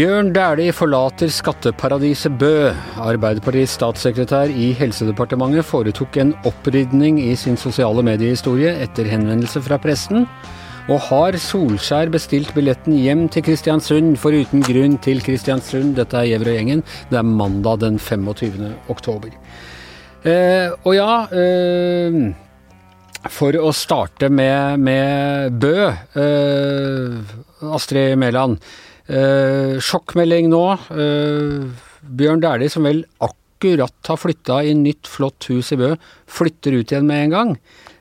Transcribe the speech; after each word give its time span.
Bjørn 0.00 0.30
Dæhlie 0.32 0.72
forlater 0.72 1.28
skatteparadiset 1.28 2.32
Bø. 2.40 2.70
Arbeiderpartiets 3.04 3.74
statssekretær 3.76 4.48
i 4.48 4.70
Helsedepartementet 4.78 5.66
foretok 5.68 6.16
en 6.22 6.30
opprydning 6.48 7.18
i 7.20 7.34
sin 7.36 7.60
sosiale 7.60 8.00
mediehistorie 8.06 8.72
etter 8.80 9.10
henvendelse 9.10 9.60
fra 9.66 9.76
pressen. 9.82 10.24
Og 10.88 11.04
har 11.10 11.36
Solskjær 11.44 12.08
bestilt 12.16 12.54
billetten 12.56 12.96
hjem 12.96 13.26
til 13.28 13.44
Kristiansund 13.50 14.16
foruten 14.24 14.64
grunn 14.64 14.96
til 15.04 15.20
Kristiansund? 15.20 15.92
Dette 16.00 16.16
er 16.16 16.30
Gjevrøy-gjengen. 16.32 16.80
Det 17.12 17.20
er 17.20 17.32
mandag 17.36 17.84
den 17.84 18.00
25. 18.00 18.72
oktober. 18.88 19.36
Eh, 20.24 20.72
og 20.80 20.94
ja 20.96 21.12
eh, 21.28 22.22
For 23.28 23.52
å 23.52 23.68
starte 23.76 24.32
med, 24.32 24.80
med 24.80 25.60
Bø, 25.60 25.90
eh, 26.24 27.34
Astrid 27.68 28.16
Mæland. 28.16 28.64
Eh, 29.10 29.76
sjokkmelding 29.82 30.50
nå. 30.52 30.64
Eh, 30.94 31.66
Bjørn 32.00 32.42
Dæhlie, 32.42 32.70
som 32.70 32.86
vel 32.86 33.02
akkurat 33.18 34.10
har 34.10 34.18
flytta 34.20 34.60
i 34.62 34.74
nytt, 34.78 35.08
flott 35.10 35.48
hus 35.50 35.72
i 35.74 35.78
Bø, 35.80 35.94
flytter 36.30 36.78
ut 36.78 36.92
igjen 36.92 37.08
med 37.08 37.24
en 37.26 37.34
gang. 37.34 37.54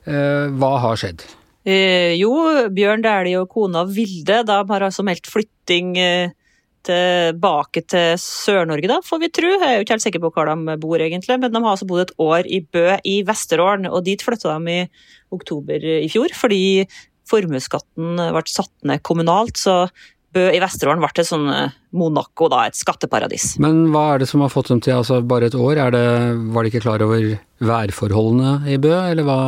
Eh, 0.06 0.50
hva 0.54 0.76
har 0.86 1.00
skjedd? 1.00 1.26
Eh, 1.66 2.14
jo, 2.20 2.34
Bjørn 2.74 3.02
Dæhlie 3.06 3.42
og 3.42 3.50
kona 3.52 3.84
Vilde 3.90 4.44
de 4.46 4.60
har 4.70 4.86
altså 4.86 5.04
meldt 5.06 5.28
flytting 5.30 5.98
eh, 6.00 6.36
tilbake 6.86 7.84
til 7.90 8.14
Sør-Norge, 8.22 8.88
da, 8.88 9.02
får 9.04 9.24
vi 9.26 9.32
tro. 9.34 9.50
Jeg 9.58 9.66
er 9.66 9.76
jo 9.80 9.88
ikke 9.88 9.98
helt 9.98 10.06
sikker 10.06 10.24
på 10.24 10.32
hvor 10.36 10.48
de 10.48 10.78
bor, 10.80 11.02
egentlig, 11.02 11.40
men 11.42 11.52
de 11.52 11.64
har 11.64 11.74
altså 11.74 11.90
bodd 11.90 12.06
et 12.06 12.16
år 12.22 12.48
i 12.48 12.62
Bø 12.62 12.86
i 13.04 13.20
Vesterålen, 13.28 13.90
og 13.90 14.06
dit 14.06 14.22
flytta 14.24 14.56
de 14.62 14.78
i 14.78 14.88
oktober 15.36 15.84
i 16.00 16.08
fjor, 16.10 16.32
fordi 16.38 16.86
formuesskatten 17.30 18.16
ble 18.18 18.46
satt 18.50 18.74
ned 18.88 19.04
kommunalt. 19.06 19.58
så 19.60 19.90
Bø 20.36 20.44
i 20.54 20.62
Vesterålen 20.62 21.02
ble 21.02 21.10
et 21.10 21.28
sånn 21.28 21.48
Monaco, 21.98 22.50
da, 22.54 22.66
et 22.70 22.78
skatteparadis. 22.78 23.56
Men 23.64 23.88
hva 23.94 24.14
er 24.14 24.22
det 24.22 24.30
som 24.30 24.44
har 24.46 24.52
fått 24.54 24.70
dem 24.70 24.82
til 24.86 25.00
altså 25.00 25.24
bare 25.26 25.50
et 25.50 25.58
år? 25.58 25.82
Det, 25.96 26.04
var 26.54 26.66
de 26.66 26.72
ikke 26.72 26.84
klar 26.86 27.02
over 27.06 27.32
værforholdene 27.66 28.70
i 28.70 28.78
Bø, 28.82 28.94
eller 28.94 29.26
hva, 29.26 29.40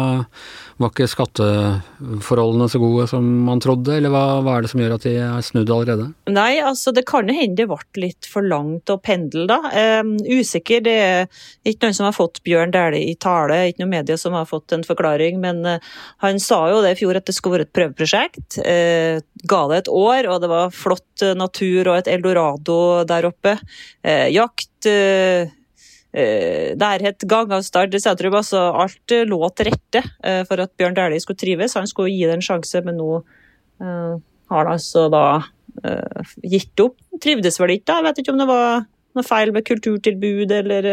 var 0.83 0.91
ikke 0.91 1.07
skatteforholdene 1.09 2.67
så 2.71 2.79
gode 2.81 3.05
som 3.09 3.25
man 3.47 3.61
trodde, 3.63 3.93
eller 3.97 4.11
hva, 4.13 4.23
hva 4.43 4.57
er 4.57 4.65
det 4.65 4.71
som 4.71 4.81
gjør 4.81 4.95
at 4.95 5.05
de 5.05 5.13
er 5.21 5.45
snudd 5.45 5.71
allerede? 5.73 6.07
Nei, 6.31 6.59
altså 6.63 6.93
det 6.95 7.05
kan 7.09 7.29
hende 7.31 7.59
det 7.59 7.67
ble 7.69 7.79
litt 8.03 8.27
for 8.29 8.45
langt 8.45 8.91
å 8.91 8.97
pendle, 9.01 9.45
da. 9.49 9.59
Um, 10.01 10.15
usikker, 10.19 10.83
det 10.85 10.97
er 11.01 11.29
ikke 11.67 11.87
noen 11.87 11.97
som 11.97 12.07
har 12.07 12.17
fått 12.17 12.41
Bjørn 12.47 12.73
Dæhlie 12.73 13.11
i 13.11 13.15
tale, 13.21 13.59
ikke 13.69 13.83
noen 13.83 13.93
medier 13.95 14.19
som 14.21 14.35
har 14.37 14.49
fått 14.49 14.75
en 14.75 14.85
forklaring, 14.87 15.39
men 15.43 15.63
uh, 15.67 15.93
han 16.25 16.41
sa 16.41 16.63
jo 16.71 16.81
det 16.85 16.95
i 16.95 16.99
fjor 17.01 17.21
at 17.21 17.29
det 17.29 17.37
skulle 17.37 17.59
være 17.59 17.69
et 17.69 17.75
prøveprosjekt. 17.77 18.59
Uh, 18.65 19.21
ga 19.47 19.63
det 19.71 19.83
et 19.83 19.93
år, 20.01 20.29
og 20.31 20.43
det 20.43 20.51
var 20.51 20.75
flott 20.75 21.27
natur 21.37 21.91
og 21.91 22.01
et 22.01 22.11
eldorado 22.11 22.77
der 23.09 23.29
oppe. 23.29 23.57
Uh, 24.05 24.27
jakt 24.33 24.69
Eh, 26.11 26.73
nærhet, 26.75 27.23
gangavstand, 27.23 27.95
sentrum. 28.03 28.35
Altså 28.35 28.65
alt 28.83 29.13
lå 29.29 29.39
til 29.55 29.69
rette 29.71 30.01
eh, 30.27 30.41
for 30.47 30.59
at 30.59 30.73
Bjørn 30.75 30.97
Dæhlie 30.97 31.23
skulle 31.23 31.39
trives. 31.39 31.77
Han 31.79 31.87
skulle 31.87 32.11
gi 32.11 32.25
det 32.27 32.35
en 32.35 32.45
sjanse, 32.45 32.83
men 32.85 32.99
nå 32.99 33.21
har 33.81 34.59
han 34.67 34.75
altså 34.75 35.07
da 35.09 35.23
gitt 36.45 36.77
opp. 36.83 36.99
Trivdes 37.23 37.55
vel 37.57 37.71
ikke, 37.73 37.87
da. 37.87 37.95
Jeg 37.97 38.05
vet 38.05 38.19
ikke 38.21 38.33
om 38.35 38.41
det 38.43 38.45
var 38.45 38.83
noe 39.17 39.25
feil 39.25 39.49
med 39.55 39.65
kulturtilbud, 39.65 40.53
eller 40.53 40.87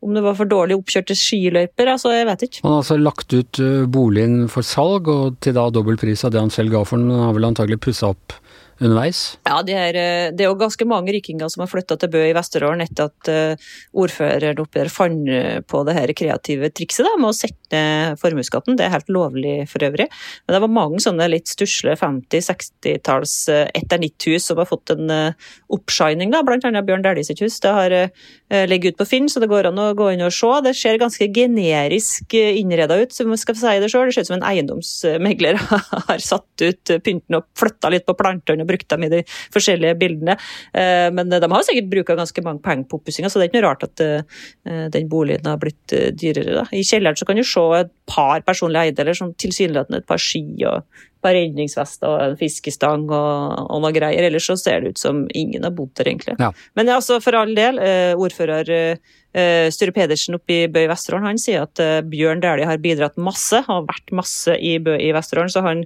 om 0.00 0.14
det 0.16 0.22
var 0.24 0.38
for 0.38 0.48
dårlig 0.48 0.78
oppkjørte 0.78 1.12
skiløyper. 1.18 1.90
altså 1.92 2.14
Jeg 2.14 2.28
vet 2.30 2.46
ikke. 2.46 2.62
Han 2.64 2.72
har 2.72 2.80
altså 2.80 2.96
lagt 2.96 3.36
ut 3.36 3.60
boligen 3.92 4.46
for 4.48 4.64
salg, 4.64 5.10
og 5.12 5.36
til 5.44 5.58
da 5.58 5.66
dobbel 5.68 6.00
pris 6.00 6.24
av 6.24 6.32
det 6.32 6.40
han 6.40 6.54
selv 6.54 6.72
ga 6.72 6.86
for 6.88 7.02
den. 7.02 7.12
Han 7.12 7.26
har 7.26 7.36
vel 7.36 7.50
antagelig 7.50 7.82
pussa 7.84 8.14
opp 8.14 8.38
underveis? 8.80 9.20
Ja, 9.46 9.60
det 9.64 9.76
er, 9.76 9.96
eh, 9.96 10.30
det 10.36 10.44
er, 10.44 10.50
jo 10.50 10.58
ganske 10.60 10.86
mange 10.88 11.14
rikinger 11.14 11.48
som 11.52 11.64
har 11.64 11.70
flytta 11.70 11.96
til 12.00 12.10
Bø 12.12 12.22
i 12.26 12.34
Vesterålen 12.36 12.84
etter 12.84 13.08
at 13.08 13.30
uh, 13.32 13.68
ordføreren 13.96 14.60
oppe 14.60 14.80
der 14.82 14.90
fant 14.92 15.30
på 15.70 15.82
det 15.88 15.94
her 15.96 16.12
kreative 16.16 16.68
trikset 16.74 17.06
da, 17.06 17.14
med 17.16 17.30
å 17.30 17.36
sette 17.36 17.54
ned 17.76 18.20
formuesskatten. 18.20 18.76
Det 18.76 18.86
er 18.86 18.92
helt 18.92 19.08
lovlig 19.12 19.54
for 19.70 19.84
øvrig. 19.86 20.06
Men 20.46 20.54
det 20.54 20.60
var 20.62 20.72
mange 20.72 21.00
sånne 21.02 21.28
litt 21.32 21.50
stusslige 21.50 21.96
50-60-talls 22.02 23.36
uh, 23.52 23.64
eternitthus 23.76 24.50
som 24.50 24.60
har 24.60 24.68
fått 24.68 24.92
en 24.94 25.10
oppshining, 25.72 26.32
da, 26.34 26.42
annet 26.44 26.86
Bjørn 26.86 27.04
Dæhlie 27.04 27.26
sitt 27.26 27.40
hus. 27.42 27.58
Det 27.62 27.72
har 27.72 27.92
ligget 28.68 28.94
ut 28.94 29.00
på 29.00 29.06
Finn, 29.08 29.28
så 29.30 29.40
det 29.42 29.48
går 29.50 29.68
an 29.70 29.80
å 29.80 29.88
gå 29.98 30.10
inn 30.12 30.24
og 30.24 30.34
se. 30.34 30.50
Det 30.64 30.72
ser 30.78 31.00
ganske 31.00 31.28
generisk 31.34 32.34
innreda 32.36 32.98
ut, 33.00 33.14
som 33.14 33.32
skal 33.38 33.58
si 33.58 33.74
det 33.82 33.90
sjøl. 33.92 34.10
Det 34.10 34.16
ser 34.16 34.26
ut 34.26 34.30
som 34.30 34.38
en 34.38 34.46
eiendomsmegler 34.46 35.58
har 36.08 36.22
satt 36.22 36.62
ut 36.62 36.94
pynten 37.06 37.38
og 37.38 37.48
flytta 37.58 37.90
litt 37.92 38.06
på 38.06 38.16
plantene 38.18 38.65
brukt 38.68 38.88
dem 38.92 39.06
i 39.06 39.10
de 39.12 39.22
forskjellige 39.54 39.96
bildene. 40.00 40.36
Eh, 40.74 41.08
men 41.14 41.32
de 41.32 41.40
har 41.52 41.66
sikkert 41.66 41.90
bruka 41.92 42.18
ganske 42.18 42.44
mange 42.44 42.62
penger 42.64 42.88
på 42.90 43.00
oppussinga, 43.00 43.30
så 43.30 43.40
det 43.40 43.46
er 43.46 43.50
ikke 43.50 43.60
noe 43.60 43.66
rart 43.68 43.86
at 43.86 44.04
eh, 44.04 44.86
den 44.94 45.10
boligen 45.12 45.50
har 45.50 45.60
blitt 45.62 45.96
eh, 45.96 46.12
dyrere. 46.14 46.60
Da. 46.60 46.68
I 46.74 46.84
kjelleren 46.86 47.18
så 47.18 47.28
kan 47.28 47.38
du 47.38 47.44
se 47.46 47.66
et 47.80 47.92
par 48.10 48.44
personlige 48.46 48.88
eiendeler, 48.88 49.18
som 49.18 49.34
tilsynelatende 49.34 50.02
et 50.02 50.08
par 50.08 50.22
ski 50.22 50.44
og 50.68 50.80
et 50.80 51.20
par 51.24 51.34
redningsvester 51.34 52.10
og 52.10 52.22
en 52.22 52.38
fiskestang 52.38 53.06
og, 53.08 53.60
og 53.66 53.84
noe 53.84 53.92
greier. 53.94 54.28
Ellers 54.28 54.48
så 54.48 54.58
ser 54.60 54.82
det 54.82 54.94
ut 54.94 55.02
som 55.02 55.24
ingen 55.34 55.66
har 55.66 55.74
bodd 55.74 55.94
der, 55.98 56.10
egentlig. 56.12 56.36
Ja. 56.42 56.52
Men 56.78 56.92
altså, 56.94 57.18
for 57.24 57.38
all 57.38 57.54
del, 57.56 57.80
ordfører 58.16 58.70
Sture 59.74 59.92
Pedersen 59.92 60.38
oppe 60.38 60.54
i 60.54 60.68
Bø 60.72 60.86
i 60.86 60.88
Vesterålen 60.88 61.26
han 61.28 61.40
sier 61.40 61.66
at 61.66 61.80
Bjørn 62.08 62.40
Dæhlie 62.40 62.68
har 62.70 62.78
bidratt 62.80 63.18
masse, 63.20 63.58
har 63.66 63.82
vært 63.84 64.14
masse 64.16 64.54
i 64.54 64.78
Bø 64.80 64.94
i 64.96 65.10
Vesterålen. 65.12 65.52
Så 65.52 65.64
han 65.66 65.82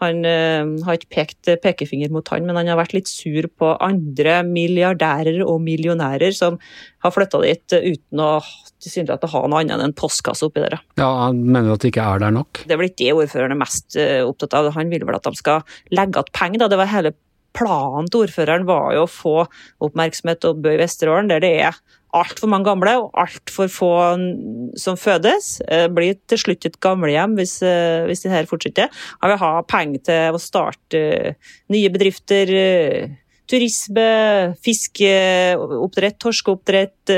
han 0.00 0.24
uh, 0.24 0.84
har 0.86 0.98
ikke 0.98 1.12
pekt 1.12 1.50
pekefinger 1.64 2.12
mot 2.12 2.26
han, 2.32 2.46
men 2.48 2.58
han 2.58 2.70
har 2.72 2.80
vært 2.80 2.94
litt 2.96 3.10
sur 3.10 3.48
på 3.60 3.74
andre 3.84 4.40
milliardærer 4.48 5.42
og 5.44 5.60
millionærer 5.64 6.34
som 6.36 6.58
har 7.04 7.14
flytta 7.14 7.40
dit 7.44 7.76
uten 7.76 8.24
å 8.24 8.32
tilsynelatende 8.80 9.32
ha 9.32 9.42
noe 9.46 9.62
annet 9.62 9.76
enn 9.76 9.86
en 9.90 9.96
postkasse 9.96 10.46
oppi 10.48 10.64
der. 10.64 10.78
Ja, 11.00 11.08
Han 11.26 11.42
mener 11.46 11.74
at 11.74 11.84
det 11.84 11.92
ikke 11.92 12.06
er 12.06 12.22
der 12.24 12.34
nok? 12.34 12.62
Det 12.64 12.74
er 12.74 12.80
vel 12.80 12.90
ikke 12.90 13.02
det 13.04 13.16
ordføreren 13.16 13.56
er 13.56 13.62
mest 13.62 13.98
uh, 14.00 14.20
opptatt 14.28 14.56
av. 14.56 14.72
Han 14.76 14.92
vil 14.92 15.04
vel 15.08 15.18
at 15.18 15.28
de 15.28 15.36
skal 15.38 15.64
legge 15.92 16.16
igjen 16.20 16.36
penger. 16.36 16.68
Det 16.70 16.80
var 16.80 16.94
hele 16.94 17.14
planen 17.56 18.08
til 18.10 18.24
ordføreren 18.24 18.66
var 18.68 18.92
jo 18.94 19.06
å 19.06 19.10
få 19.10 19.36
oppmerksomhet 19.82 20.46
Bø 20.62 20.74
i 20.76 20.80
Vesterålen, 20.80 21.30
der 21.32 21.42
det 21.42 21.54
er 21.66 21.80
altfor 22.16 22.50
mange 22.50 22.68
gamle 22.68 22.96
og 23.04 23.16
altfor 23.22 23.70
få 23.70 23.90
som 24.78 24.98
fødes. 25.00 25.58
Eh, 25.68 25.86
blir 25.92 26.18
til 26.30 26.42
slutt 26.42 26.66
et 26.66 26.78
gamlehjem 26.82 27.36
hvis, 27.38 27.60
eh, 27.62 28.06
hvis 28.08 28.24
det 28.24 28.32
her 28.34 28.48
fortsetter. 28.50 28.90
Jeg 28.90 29.32
vil 29.32 29.42
ha 29.42 29.50
penger 29.62 30.06
til 30.10 30.38
å 30.38 30.42
starte 30.42 31.00
eh, 31.00 31.50
nye 31.72 31.90
bedrifter. 31.92 32.54
Turisme, 33.50 34.08
fiskeoppdrett, 34.62 36.18
torskeoppdrett. 36.22 37.14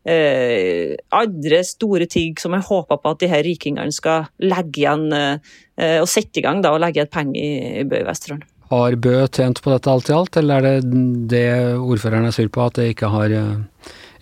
Eh, 0.00 0.96
andre 1.12 1.58
store 1.68 2.06
ting 2.08 2.38
som 2.40 2.54
jeg 2.56 2.64
håper 2.70 2.96
på 3.02 3.10
at 3.12 3.20
de 3.20 3.28
her 3.28 3.44
rikingene 3.44 3.92
skal 3.92 4.30
legge 4.40 4.80
igjen 4.80 5.10
eh, 5.12 5.98
og 6.00 6.08
sette 6.08 6.40
i 6.40 6.44
gang 6.44 6.62
da, 6.64 6.72
og 6.72 6.80
legge 6.80 7.02
igjen 7.02 7.12
penger 7.12 7.36
i, 7.36 7.50
i 7.82 7.84
Bø 7.84 8.00
i 8.00 8.06
Vesterålen. 8.08 8.46
Har 8.70 8.96
Bø 9.02 9.16
tjent 9.26 9.60
på 9.60 9.72
dette 9.74 9.92
alt 9.92 10.08
i 10.08 10.14
alt, 10.16 10.36
eller 10.40 10.60
er 10.60 10.80
det 10.80 11.02
det 11.32 11.48
ordføreren 11.76 12.30
er 12.30 12.36
sur 12.36 12.48
på, 12.48 12.64
at 12.64 12.78
det 12.78 12.92
ikke 12.94 13.10
har 13.12 13.34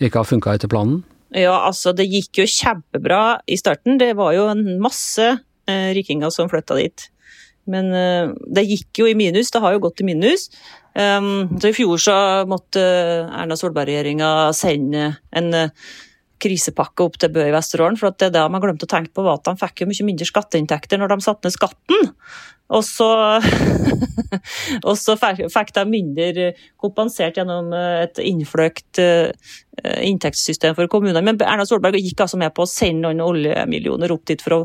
ikke 0.06 0.22
har 0.22 0.28
funka 0.28 0.54
etter 0.54 0.70
planen? 0.70 1.02
Ja, 1.34 1.58
altså 1.66 1.92
det 1.92 2.08
gikk 2.08 2.40
jo 2.40 2.48
kjempebra 2.48 3.40
i 3.50 3.58
starten. 3.60 3.98
Det 4.00 4.14
var 4.16 4.32
jo 4.36 4.46
en 4.48 4.78
masse 4.80 5.26
eh, 5.28 5.88
rikinger 5.96 6.32
som 6.32 6.48
flytta 6.48 6.78
dit. 6.78 7.08
Men 7.68 7.92
eh, 7.92 8.32
det 8.48 8.64
gikk 8.68 9.02
jo 9.02 9.08
i 9.10 9.16
minus, 9.18 9.52
det 9.52 9.60
har 9.64 9.74
jo 9.74 9.82
gått 9.84 10.00
i 10.00 10.08
minus. 10.08 10.48
Um, 10.98 11.60
så 11.60 11.70
I 11.70 11.76
fjor 11.76 12.00
så 12.02 12.14
måtte 12.48 12.82
Erna 12.82 13.54
Solberg-regjeringa 13.60 14.48
sende 14.56 15.12
en 15.36 15.52
uh, 15.54 15.90
krisepakke 16.42 17.04
opp 17.04 17.18
til 17.20 17.30
Bø 17.34 17.44
i 17.46 17.54
Vesterålen. 17.54 17.98
For 18.00 18.14
det 18.14 18.30
er 18.30 18.34
det 18.34 18.46
man 18.50 18.62
glemte 18.64 18.88
å 18.88 18.90
tenke 18.90 19.12
på 19.14 19.26
var 19.26 19.38
at 19.38 19.46
de 19.46 19.60
fikk 19.60 19.84
jo 19.84 19.90
mye 19.90 20.08
mindre 20.08 20.26
skatteinntekter 20.26 20.98
når 20.98 21.12
de 21.12 21.26
satte 21.26 21.46
ned 21.46 21.54
skatten. 21.54 22.10
Og 22.68 22.84
så, 22.84 23.08
og 24.88 24.94
så 25.00 25.16
fikk 25.16 25.72
de 25.76 25.84
mindre 25.88 26.50
kompensert 26.80 27.38
gjennom 27.40 27.72
eh, 27.72 28.04
et 28.04 28.20
innfløkt 28.28 29.00
eh, 29.00 29.30
inntektssystem 30.04 30.76
for 30.76 30.90
kommunene. 30.92 31.24
Men 31.24 31.40
Erna 31.44 31.64
Solberg 31.68 32.00
gikk 32.02 32.26
altså 32.26 32.40
med 32.40 32.52
på 32.56 32.66
å 32.66 32.70
sende 32.70 33.08
noen 33.08 33.24
oljemillioner 33.24 34.12
opp 34.12 34.26
dit 34.28 34.44
for 34.44 34.60
å 34.60 34.62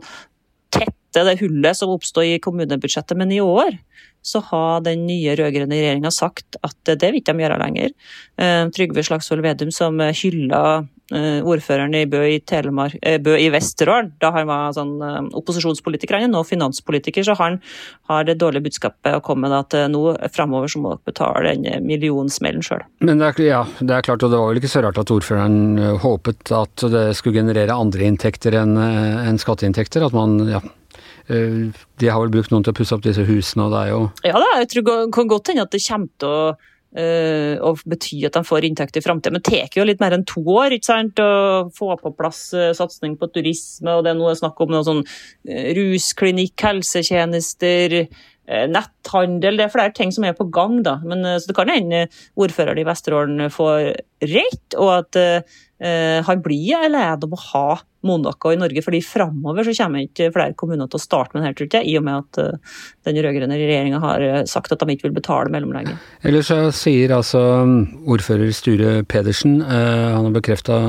tette 0.73 1.23
det 1.27 1.37
hullet 1.43 1.77
som 1.77 1.93
oppstod 1.93 2.27
i 2.27 2.41
kommunebudsjettet. 2.43 3.15
Men 3.19 3.31
i 3.31 3.41
år 3.43 3.77
så 4.23 4.39
har 4.49 4.83
den 4.83 5.05
nye 5.07 5.35
rød-grønne 5.35 5.77
regjeringa 5.77 6.11
sagt 6.11 6.57
at 6.63 6.77
det 6.87 7.11
vil 7.11 7.19
ikke 7.19 7.35
de 7.35 7.43
gjøre 7.43 7.61
lenger. 7.61 7.95
Eh, 8.39 8.63
Trygve 8.75 9.03
Slagsvold 9.05 9.43
Vedum, 9.45 9.71
som 9.75 9.99
hylla 9.99 10.63
eh, 10.79 10.87
ordføreren 11.13 11.95
i 11.97 12.05
Bø 12.09 12.21
i, 12.25 12.39
Telemark, 12.49 12.97
eh, 13.01 13.19
Bø 13.21 13.35
i 13.39 13.49
Vesterålen 13.53 14.13
da 14.21 14.31
han 14.35 14.49
var 14.49 14.75
sånn 14.75 14.95
opposisjonspolitiker, 15.35 16.17
han 16.17 16.29
er 16.29 16.33
nå 16.33 16.43
finanspolitiker, 16.47 17.25
så 17.27 17.37
han 17.39 17.59
har 18.11 18.27
det 18.27 18.39
dårlige 18.41 18.69
budskapet 18.69 19.17
å 19.17 19.23
komme 19.25 19.49
med 19.49 19.57
at 19.59 19.91
nå 19.91 20.03
framover 20.33 20.71
så 20.71 20.81
må 20.83 20.93
dere 20.93 21.11
betale 21.11 21.55
den 21.55 21.87
millionsmellen 21.87 22.63
sjøl. 22.65 22.85
Men 23.03 23.21
det 23.21 23.31
er, 23.31 23.41
ja, 23.47 23.63
det 23.79 23.97
er 23.97 24.05
klart, 24.05 24.23
og 24.25 24.33
det 24.33 24.39
var 24.39 24.51
vel 24.51 24.61
ikke 24.61 24.73
så 24.73 24.83
rart 24.85 25.01
at 25.01 25.13
ordføreren 25.13 25.97
håpet 26.03 26.53
at 26.55 26.87
det 26.93 27.09
skulle 27.17 27.41
generere 27.41 27.75
andre 27.75 28.07
inntekter 28.07 28.55
enn 28.61 28.77
en 28.77 29.41
skatteinntekter? 29.41 30.05
At 30.05 30.15
man 30.15 30.39
ja, 30.49 30.61
Eh, 31.27 31.71
de 31.99 32.09
har 32.09 32.19
vel 32.19 32.33
brukt 32.33 32.51
noen 32.51 32.65
til 32.65 32.73
å 32.73 32.75
pusse 32.75 32.95
opp 32.95 33.03
disse 33.05 33.23
husene, 33.23 33.67
og 33.67 33.71
det 33.71 33.81
er 33.85 33.91
jo 33.93 33.99
Ja 34.27 34.39
da, 34.43 34.49
jeg 34.59 34.71
tror 34.73 34.85
det 34.89 34.95
kan 35.15 35.29
godt 35.31 35.51
hende 35.51 35.63
at 35.63 35.71
det 35.71 35.83
kommer 35.85 36.11
til 36.19 36.33
å 36.33 36.55
og 36.93 37.79
betyr 37.89 38.27
at 38.29 38.35
de 38.37 38.43
får 38.45 38.67
inntekt 38.67 38.99
i 38.99 39.01
framtida. 39.03 39.33
Men 39.33 39.41
det 39.41 39.49
tar 39.49 39.79
jo 39.79 39.87
litt 39.87 40.01
mer 40.03 40.13
enn 40.13 40.25
to 40.29 40.43
år 40.53 40.75
ikke 40.75 40.89
sant? 40.91 41.21
å 41.23 41.71
få 41.73 41.95
på 41.99 42.13
plass 42.17 42.45
uh, 42.53 42.69
satsing 42.77 43.17
på 43.17 43.31
turisme, 43.33 43.95
og 43.95 44.05
det 44.05 44.13
er 44.13 44.19
noe 44.19 44.35
snakk 44.37 44.61
om 44.61 44.73
noe 44.73 44.85
sånn 44.85 45.01
uh, 45.05 45.65
rusklinikk, 45.79 46.55
helsetjenester, 46.61 48.03
netthandel. 48.43 49.55
Det 49.55 49.63
er 49.63 49.71
flere 49.71 49.93
ting 49.95 50.09
som 50.11 50.25
er 50.27 50.33
på 50.35 50.49
gang, 50.51 50.81
da. 50.83 50.97
Men, 51.07 51.23
så 51.39 51.47
det 51.47 51.55
kan 51.55 51.69
hende 51.71 52.01
ordføreren 52.35 52.81
i 52.81 52.83
Vesterålen 52.83 53.45
får 53.53 53.93
rett, 54.31 54.77
og 54.77 54.91
at 55.01 55.17
han 55.83 56.39
blir 56.39 56.77
alene 56.79 57.27
om 57.27 57.33
å 57.35 57.39
ha 57.49 57.65
Monaco 58.03 58.51
i 58.51 58.57
Norge, 58.59 58.83
fordi 58.83 58.99
framover 59.05 59.65
så 59.67 59.73
kommer 59.77 60.03
ikke 60.03 60.29
flere 60.35 60.55
kommuner 60.59 60.89
til 60.91 60.99
å 60.99 61.03
starte 61.03 61.33
med 61.33 61.43
det 61.43 61.49
her, 61.49 61.55
tror 61.59 61.69
jeg, 61.77 61.87
i 61.87 61.95
og 61.99 62.05
med 62.05 62.19
at 62.19 62.39
uh, 62.43 62.79
den 63.07 63.19
rød-grønne 63.23 63.59
regjeringa 63.59 64.01
har 64.03 64.25
uh, 64.27 64.39
sagt 64.49 64.75
at 64.75 64.83
de 64.83 64.95
ikke 64.95 65.07
vil 65.07 65.15
betale 65.15 65.51
mellomlegget. 65.53 66.09
Ellers 66.27 66.51
så 66.51 66.59
sier 66.75 67.15
altså 67.15 67.41
um, 67.63 67.77
ordfører 68.11 68.51
Sture 68.55 68.93
Pedersen, 69.07 69.61
uh, 69.63 70.17
han 70.17 70.27
har 70.27 70.35
bekrefta 70.35 70.81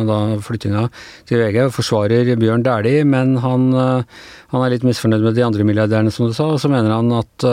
flyttinga 0.42 0.88
til 1.30 1.44
VG, 1.44 1.60
og 1.68 1.76
forsvarer 1.78 2.34
Bjørn 2.40 2.66
Dæhlie, 2.66 3.06
men 3.06 3.38
han, 3.44 3.70
han, 3.78 4.60
er 4.60 4.74
litt 4.74 4.86
misfornøyd 4.86 5.22
med 5.28 5.38
de 5.38 5.46
andre 5.46 5.66
milliardærene, 5.66 6.12
som 6.14 6.28
du 6.28 6.34
sa, 6.36 6.50
og 6.50 6.62
så 6.62 6.70
mener 6.72 6.94
han 6.96 7.14
at 7.14 7.46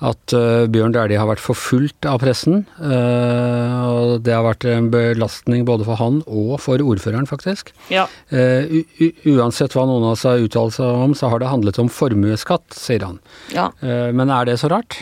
at 0.00 0.32
uh, 0.32 0.64
Bjørn 0.72 0.94
Dæhlie 0.94 1.20
har 1.20 1.28
vært 1.28 1.42
forfulgt 1.44 2.06
av 2.08 2.20
pressen. 2.22 2.62
Uh, 2.80 3.84
og 3.84 4.12
det 4.24 4.32
har 4.32 4.44
vært 4.46 4.64
en 4.70 4.88
belastning 4.92 5.66
både 5.68 5.84
for 5.88 6.00
han 6.00 6.22
og 6.24 6.54
for 6.64 6.80
ordføreren, 6.80 7.28
faktisk. 7.28 7.74
Ja. 7.92 8.06
Uh, 8.32 8.80
uansett 9.28 9.76
hva 9.76 9.84
noen 9.88 10.06
av 10.08 10.14
oss 10.14 10.24
har 10.28 10.40
uttalt 10.40 10.78
seg 10.78 11.04
om, 11.04 11.14
så 11.16 11.28
har 11.32 11.42
det 11.42 11.50
handlet 11.52 11.80
om 11.82 11.90
formuesskatt, 11.92 12.66
sier 12.76 13.04
han. 13.04 13.20
Ja. 13.54 13.68
men 13.80 14.30
er 14.32 14.46
det 14.46 14.56
så 14.60 14.68
rart? 14.70 14.96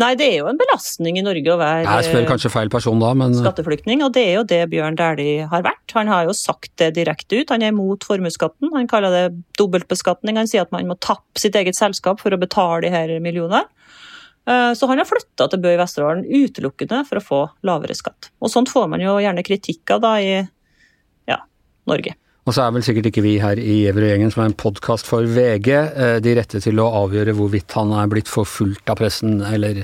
Nei, 0.00 0.12
det 0.18 0.28
er 0.28 0.36
jo 0.40 0.48
en 0.50 0.58
belastning 0.60 1.18
i 1.18 1.24
Norge 1.24 1.52
å 1.52 1.58
være 1.58 1.84
Jeg 1.86 2.08
spør 2.08 2.26
kanskje 2.28 2.50
feil 2.52 2.70
person 2.72 3.00
da, 3.02 3.10
men 3.18 3.34
Skatteflyktning, 3.36 4.02
og 4.06 4.12
det 4.16 4.24
er 4.30 4.34
jo 4.38 4.44
det 4.48 4.60
Bjørn 4.72 4.98
Dæhlie 4.98 5.48
har 5.50 5.64
vært. 5.66 5.84
Han 5.96 6.10
har 6.10 6.28
jo 6.28 6.36
sagt 6.36 6.70
det 6.80 6.92
direkte 6.98 7.42
ut. 7.42 7.52
Han 7.52 7.64
er 7.64 7.74
imot 7.74 8.06
formuesskatten. 8.08 8.72
Han 8.76 8.88
kaller 8.90 9.14
det 9.14 9.24
dobbeltbeskatning. 9.60 10.38
Han 10.40 10.50
sier 10.50 10.66
at 10.66 10.74
man 10.74 10.88
må 10.88 10.98
tappe 11.02 11.40
sitt 11.40 11.58
eget 11.58 11.78
selskap 11.78 12.22
for 12.22 12.34
å 12.34 12.40
betale 12.40 12.86
de 12.86 12.94
her 12.94 13.12
millionene. 13.24 13.66
Eh, 14.48 14.72
så 14.74 14.86
han 14.86 15.00
har 15.00 15.08
flytta 15.08 15.48
til 15.52 15.60
Bø 15.60 15.74
i 15.74 15.80
Vesterålen 15.80 16.24
utelukkende 16.24 17.02
for 17.08 17.20
å 17.20 17.24
få 17.24 17.40
lavere 17.68 17.96
skatt. 17.96 18.30
Og 18.40 18.52
sånt 18.52 18.72
får 18.72 18.88
man 18.94 19.02
jo 19.04 19.18
gjerne 19.20 19.44
kritikk 19.44 19.92
av 19.96 20.00
da 20.06 20.14
i 20.22 20.32
ja, 21.28 21.42
Norge. 21.90 22.14
Og 22.48 22.54
så 22.56 22.64
er 22.64 22.72
vel 22.72 22.84
sikkert 22.86 23.10
ikke 23.10 23.24
vi 23.26 23.34
her 23.42 23.60
i 23.60 23.82
Gjever 23.82 24.22
som 24.32 24.40
er 24.40 24.48
en 24.48 24.56
podkast 24.56 25.08
for 25.08 25.26
VG, 25.28 25.68
eh, 25.68 26.16
de 26.24 26.32
rette 26.38 26.62
til 26.64 26.80
å 26.80 26.88
avgjøre 27.02 27.34
hvorvidt 27.36 27.76
han 27.76 27.92
er 27.92 28.08
blitt 28.08 28.30
forfulgt 28.32 28.88
av 28.88 28.96
pressen, 29.02 29.42
eller 29.44 29.82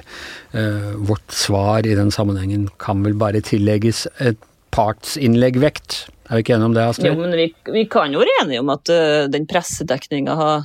uh, 0.56 0.94
vårt 0.96 1.34
svar 1.36 1.84
i 1.84 1.92
den 1.98 2.12
sammenhengen 2.14 2.70
kan 2.80 3.04
vel 3.04 3.18
bare 3.20 3.44
tillegges 3.44 4.06
et 4.16 4.40
partsinnleggvekt. 4.72 5.98
Er 6.30 6.40
vi 6.40 6.46
ikke 6.46 6.56
enige 6.56 6.70
om 6.70 6.78
det, 6.78 6.86
Astrid? 6.88 7.10
Jo, 7.12 7.20
men 7.20 7.36
vi, 7.36 7.50
vi 7.74 7.84
kan 7.92 8.16
jo 8.16 8.24
være 8.24 8.38
enige 8.46 8.64
om 8.64 8.72
at 8.72 8.94
uh, 8.96 9.26
den 9.28 9.44
pressedekninga 9.50 10.38
har, 10.40 10.64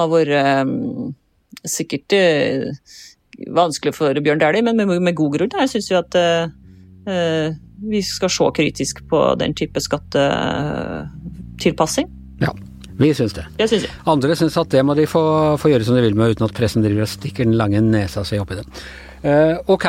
har 0.00 0.08
vært 0.14 0.64
um, 0.64 1.12
sikkert 1.68 2.16
uh, 2.16 2.96
vanskelig 3.56 3.94
for 3.96 4.14
Bjørn 4.22 4.38
Dæhlie, 4.40 4.62
men 4.64 4.76
med, 4.76 5.00
med, 5.00 5.14
god 5.16 5.32
grunn. 5.38 5.50
Jeg 5.60 5.68
syns 5.74 5.90
jo 5.90 5.96
at 6.00 6.14
uh, 6.16 6.48
vi 7.90 8.02
skal 8.02 8.30
se 8.32 8.44
kritisk 8.56 9.08
på 9.10 9.34
den 9.40 9.54
type 9.56 9.80
skattetilpassing. 9.80 12.08
Ja, 12.40 12.48
vi 12.96 13.14
syns 13.14 13.32
det. 13.36 13.44
det 13.56 13.68
synes 13.68 13.86
Andre 14.08 14.36
syns 14.36 14.56
at 14.60 14.70
det 14.72 14.84
må 14.84 14.94
de 14.96 15.06
få, 15.08 15.56
få, 15.60 15.68
gjøre 15.72 15.84
som 15.84 15.94
de 15.96 16.02
vil 16.04 16.16
med, 16.16 16.30
uten 16.36 16.48
at 16.48 16.56
pressen 16.56 16.82
driver 16.84 17.02
og 17.04 17.12
stikker 17.12 17.44
den 17.44 17.60
lange 17.60 17.80
nesa 17.84 18.24
si 18.24 18.38
oppi 18.40 18.54
det. 18.60 18.66
Uh, 19.26 19.54
ok. 19.72 19.86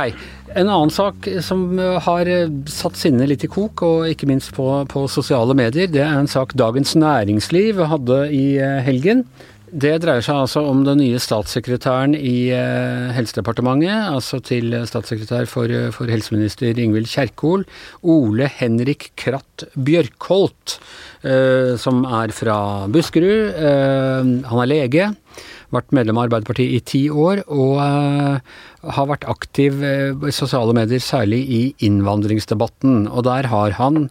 En 0.58 0.70
annen 0.72 0.90
sak 0.90 1.28
som 1.44 1.78
har 1.78 2.26
satt 2.72 2.96
sinnet 2.98 3.28
litt 3.30 3.44
i 3.46 3.48
kok, 3.52 3.82
og 3.84 4.08
ikke 4.10 4.28
minst 4.30 4.54
på, 4.56 4.86
på 4.90 5.08
sosiale 5.12 5.54
medier, 5.58 5.88
det 5.92 6.02
er 6.02 6.18
en 6.18 6.28
sak 6.32 6.54
Dagens 6.58 6.96
Næringsliv 6.98 7.76
hadde 7.92 8.32
i 8.34 8.58
helgen. 8.88 9.20
Det 9.68 9.98
dreier 10.00 10.24
seg 10.24 10.38
altså 10.46 10.62
om 10.64 10.86
den 10.88 11.02
nye 11.02 11.20
statssekretæren 11.20 12.14
i 12.16 12.54
eh, 12.56 13.10
Helsedepartementet, 13.12 13.92
altså 14.14 14.40
til 14.40 14.72
statssekretær 14.88 15.50
for, 15.52 15.72
for 15.92 16.08
helseminister 16.08 16.80
Ingvild 16.80 17.10
Kjerkol, 17.12 17.66
Ole 18.08 18.48
Henrik 18.48 19.10
Kratt 19.20 19.66
Bjørkholt, 19.76 20.78
eh, 21.28 21.76
som 21.84 22.06
er 22.08 22.32
fra 22.36 22.58
Buskerud. 22.88 23.60
Eh, 23.60 24.34
han 24.48 24.64
er 24.64 24.72
lege, 24.72 25.12
vært 25.76 25.92
medlem 25.96 26.16
av 26.16 26.30
Arbeiderpartiet 26.30 26.78
i 26.78 26.84
ti 26.88 27.04
år, 27.12 27.44
og 27.52 27.82
eh, 27.84 28.60
har 28.96 29.10
vært 29.12 29.28
aktiv 29.28 29.84
eh, 29.84 30.14
i 30.16 30.36
sosiale 30.36 30.76
medier, 30.80 31.04
særlig 31.04 31.44
i 31.44 31.64
innvandringsdebatten. 31.84 33.10
Og 33.12 33.28
der 33.28 33.52
har 33.52 33.76
han 33.82 34.08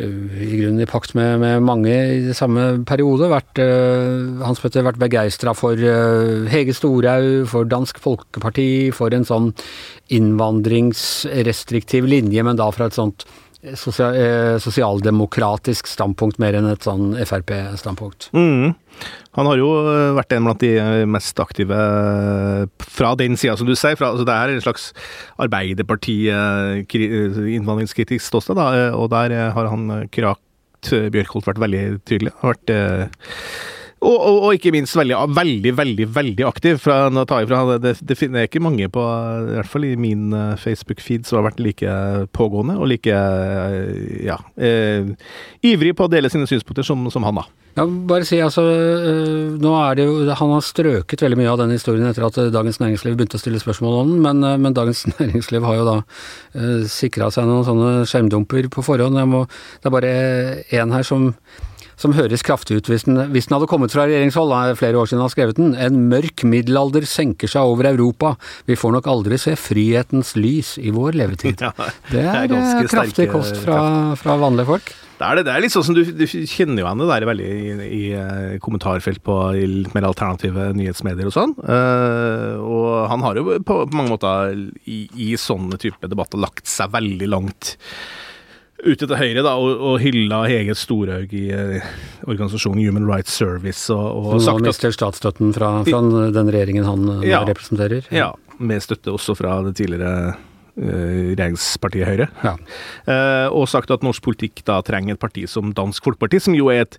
i 0.00 0.56
grunnen 0.56 0.80
i 0.80 0.86
pakt 0.88 1.14
med, 1.14 1.40
med, 1.42 1.62
mange 1.66 1.92
i 1.92 2.32
samme 2.36 2.84
periode. 2.88 3.28
Vært, 3.32 3.58
uh, 3.60 4.40
Hans 4.44 4.60
Petter 4.62 4.86
vært 4.86 5.00
begeistra 5.02 5.52
for 5.56 5.76
uh, 5.76 6.48
Hege 6.52 6.74
Storhaug, 6.76 7.48
for 7.52 7.64
Dansk 7.68 7.98
Folkeparti, 8.02 8.90
for 8.96 9.12
en 9.12 9.26
sånn 9.28 9.52
innvandringsrestriktiv 10.12 12.04
linje, 12.08 12.42
men 12.44 12.56
da 12.60 12.70
fra 12.72 12.86
et 12.88 12.96
sånt 12.96 13.26
sosial, 13.78 14.16
eh, 14.18 14.58
sosialdemokratisk 14.62 15.86
standpunkt 15.86 16.38
mer 16.42 16.54
enn 16.58 16.66
et 16.70 16.82
sånn 16.82 17.14
Frp-standpunkt. 17.22 18.30
Mm. 18.34 18.74
Han 19.38 19.46
har 19.48 19.56
jo 19.60 19.68
vært 20.18 20.32
en 20.36 20.44
blant 20.48 20.60
de 20.60 20.72
mest 21.08 21.40
aktive 21.40 21.78
fra 22.82 23.14
den 23.16 23.36
sida, 23.40 23.56
som 23.56 23.66
du 23.66 23.74
sier. 23.74 23.96
Fra, 23.96 24.06
altså 24.12 24.24
det 24.28 24.34
er 24.34 24.48
en 24.52 24.64
slags 24.64 24.92
Arbeiderparti-innvandringskritisk 25.42 28.24
ståsted, 28.26 28.56
da, 28.58 28.66
og 28.96 29.06
der 29.14 29.28
har 29.54 29.66
han 29.72 29.82
Krak 30.12 30.40
Bjørkholt 30.82 31.46
vært 31.46 31.62
veldig 31.62 31.84
tydelig. 32.10 32.32
Har 32.42 32.48
vært 32.56 32.70
og, 34.02 34.16
og, 34.18 34.36
og, 34.36 34.48
ikke 34.56 34.72
minst 34.74 34.96
veldig, 34.98 35.16
veldig, 35.36 35.72
veldig 35.78 36.06
veldig 36.10 36.46
aktiv. 36.48 36.78
Fra, 36.82 37.06
nå 37.12 37.22
tar 37.28 37.44
jeg 37.44 37.50
fra, 37.52 37.78
det, 37.78 37.94
det, 38.02 38.18
finner 38.18 38.42
jeg 38.42 38.50
ikke 38.50 38.64
mange 38.64 38.88
på, 38.92 39.02
i 39.02 39.56
hvert 39.60 39.70
fall 39.70 39.86
i 39.86 39.94
min 40.00 40.34
eh, 40.34 40.58
Facebook-feed, 40.58 41.26
som 41.28 41.38
har 41.38 41.46
vært 41.52 41.62
like 41.62 41.96
pågående 42.34 42.80
og 42.80 42.90
like 42.90 43.14
eh, 43.14 44.26
ja, 44.26 44.40
eh, 44.58 45.12
ivrig 45.70 45.94
på 45.98 46.08
å 46.08 46.12
dele 46.12 46.32
sine 46.32 46.50
synspunkter 46.50 46.86
som, 46.86 47.06
som 47.14 47.26
han, 47.28 47.42
da. 47.42 47.46
Ja, 47.78 47.86
bare 47.86 48.26
si, 48.28 48.36
altså, 48.42 48.66
eh, 48.68 49.54
nå 49.62 49.72
er 49.80 49.96
det 49.96 50.04
jo, 50.04 50.16
Han 50.36 50.50
har 50.52 50.64
strøket 50.66 51.22
veldig 51.24 51.38
mye 51.40 51.52
av 51.54 51.62
den 51.62 51.72
historien 51.72 52.10
etter 52.10 52.26
at 52.26 52.36
Dagens 52.52 52.82
Næringsliv 52.82 53.14
begynte 53.16 53.38
å 53.38 53.42
stille 53.42 53.62
spørsmål 53.62 54.00
om 54.02 54.12
den, 54.12 54.22
men, 54.26 54.46
men 54.66 54.76
Dagens 54.76 55.06
Næringsliv 55.14 55.64
har 55.64 55.78
jo 55.78 55.86
da 55.88 55.98
uh, 56.02 56.82
sikra 56.90 57.30
seg 57.32 57.46
noen 57.48 57.64
sånne 57.68 57.92
skjermdumper 58.10 58.68
på 58.72 58.84
forhånd. 58.84 59.16
Må, 59.30 59.46
det 59.80 59.88
er 59.88 59.94
bare 59.94 60.16
én 60.74 60.92
her 60.92 61.06
som 61.06 61.30
som 62.02 62.16
høres 62.16 62.44
kraftig 62.46 62.80
ut 62.80 62.90
hvis 62.90 63.06
den, 63.06 63.20
hvis 63.34 63.48
den 63.48 63.56
hadde 63.56 63.68
kommet 63.70 63.94
fra 63.94 64.06
regjeringshold. 64.08 64.54
Er 64.56 64.78
flere 64.78 64.98
år 65.00 65.10
siden 65.10 65.22
han 65.22 65.28
har 65.28 65.34
skrevet 65.34 65.60
den. 65.60 65.76
En 65.78 66.00
mørk 66.10 66.44
middelalder 66.48 67.06
senker 67.08 67.50
seg 67.50 67.68
over 67.74 67.88
Europa. 67.92 68.34
Vi 68.68 68.78
får 68.78 68.96
nok 68.98 69.08
aldri 69.12 69.38
se 69.40 69.54
frihetens 69.58 70.34
lys 70.38 70.74
i 70.82 70.92
vår 70.94 71.18
levetid. 71.22 71.62
det 72.12 72.26
er, 72.26 72.50
det 72.50 72.58
er 72.58 72.90
kraftig 72.90 73.30
kost 73.32 73.62
fra, 73.62 73.78
fra, 74.18 74.36
vanlige 74.42 74.70
folk. 74.74 74.92
Det 75.22 75.28
er, 75.28 75.38
det, 75.38 75.44
det 75.46 75.52
er 75.54 75.62
litt 75.62 75.74
sånn 75.74 75.84
som 75.86 75.94
du, 75.94 76.00
du 76.18 76.24
kjenner 76.26 76.82
jo 76.82 76.88
henne 76.88 77.06
der 77.06 77.26
veldig 77.28 77.46
i, 77.46 77.74
i, 77.84 78.00
eh, 78.18 78.56
kommentarfelt 78.64 79.22
på 79.22 79.36
i 79.54 79.68
litt 79.70 79.94
mer 79.94 80.08
alternative 80.08 80.72
nyhetsmedier 80.74 81.28
og 81.30 81.36
sånn. 81.36 81.54
Uh, 81.62 82.58
og 82.58 82.88
han 83.12 83.22
har 83.22 83.38
jo 83.38 83.60
på, 83.60 83.76
på 83.86 83.94
mange 83.94 84.10
måter 84.10 84.56
i, 84.82 85.04
i 85.14 85.30
sånne 85.38 85.78
type 85.78 86.10
debatter 86.10 86.42
lagt 86.42 86.66
seg 86.66 86.90
veldig 86.96 87.30
langt 87.30 87.76
ute 88.82 89.06
til 89.06 89.16
høyre 89.18 89.42
da, 89.44 89.54
og, 89.60 89.82
og 89.92 89.98
hylla 90.02 90.42
Hege 90.50 90.74
Storhaug 90.78 91.32
i 91.36 91.44
eh, 91.54 91.90
organisasjonen 92.26 92.82
Human 92.82 93.06
Rights 93.08 93.34
Service. 93.38 93.86
Og, 93.94 94.32
og 94.34 94.40
Nå 94.42 94.56
mister 94.66 94.94
statsstøtten 94.94 95.52
fra, 95.56 95.74
fra 95.86 96.00
den 96.34 96.52
regjeringen 96.52 96.88
han 96.88 97.04
eh, 97.18 97.28
ja, 97.30 97.42
representerer? 97.48 98.08
Ja. 98.10 98.32
ja, 98.32 98.56
med 98.62 98.82
støtte 98.84 99.14
også 99.14 99.36
fra 99.38 99.60
det 99.68 99.76
tidligere 99.78 100.32
eh, 100.32 101.30
regjeringspartiet 101.32 102.10
Høyre. 102.10 102.28
Ja. 102.42 102.56
Eh, 103.06 103.46
og 103.54 103.70
sagt 103.70 103.94
at 103.94 104.04
norsk 104.06 104.24
politikk 104.24 104.64
da 104.68 104.80
trenger 104.86 105.16
et 105.16 105.22
parti 105.22 105.46
som 105.50 105.74
Dansk 105.76 106.10
Folkeparti, 106.10 106.42
som 106.42 106.58
jo 106.58 106.72
er 106.74 106.86
et, 106.88 106.98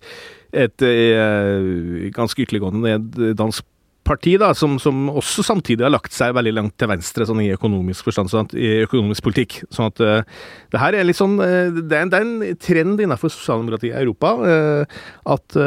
et, 0.66 0.88
eh, 0.88 2.10
ganske 2.16 2.46
ytterliggående 2.46 3.34
dansk 3.40 3.68
parti 4.04 4.36
da, 4.40 4.52
som, 4.58 4.76
som, 4.82 5.08
også 5.10 5.44
samtidig 5.46 5.86
har 5.86 5.94
lagt 5.94 6.14
seg 6.16 6.34
veldig 6.36 6.54
langt 6.58 6.76
til 6.80 6.90
venstre 6.92 7.28
sånn 7.28 7.42
i 7.44 7.52
økonomisk 7.56 8.10
forstand, 8.10 8.32
sånn 8.32 8.48
at, 8.48 8.56
i 8.58 8.84
økonomisk 8.84 9.26
politikk. 9.26 9.60
Sånn 9.74 9.90
at 9.92 10.04
uh, 10.04 10.44
det 10.74 10.82
her 10.82 10.98
er 10.98 11.08
litt 11.08 11.20
sånn 11.20 11.38
uh, 11.40 11.72
det, 11.74 11.98
er, 11.98 12.12
det, 12.12 12.20
er, 12.20 12.28
en 12.28 12.60
trend 12.62 13.04
innenfor 13.04 13.32
sosialdemokratiet 13.34 13.94
i 13.94 14.02
Europa 14.04 14.34
uh, 14.44 15.02
at 15.34 15.58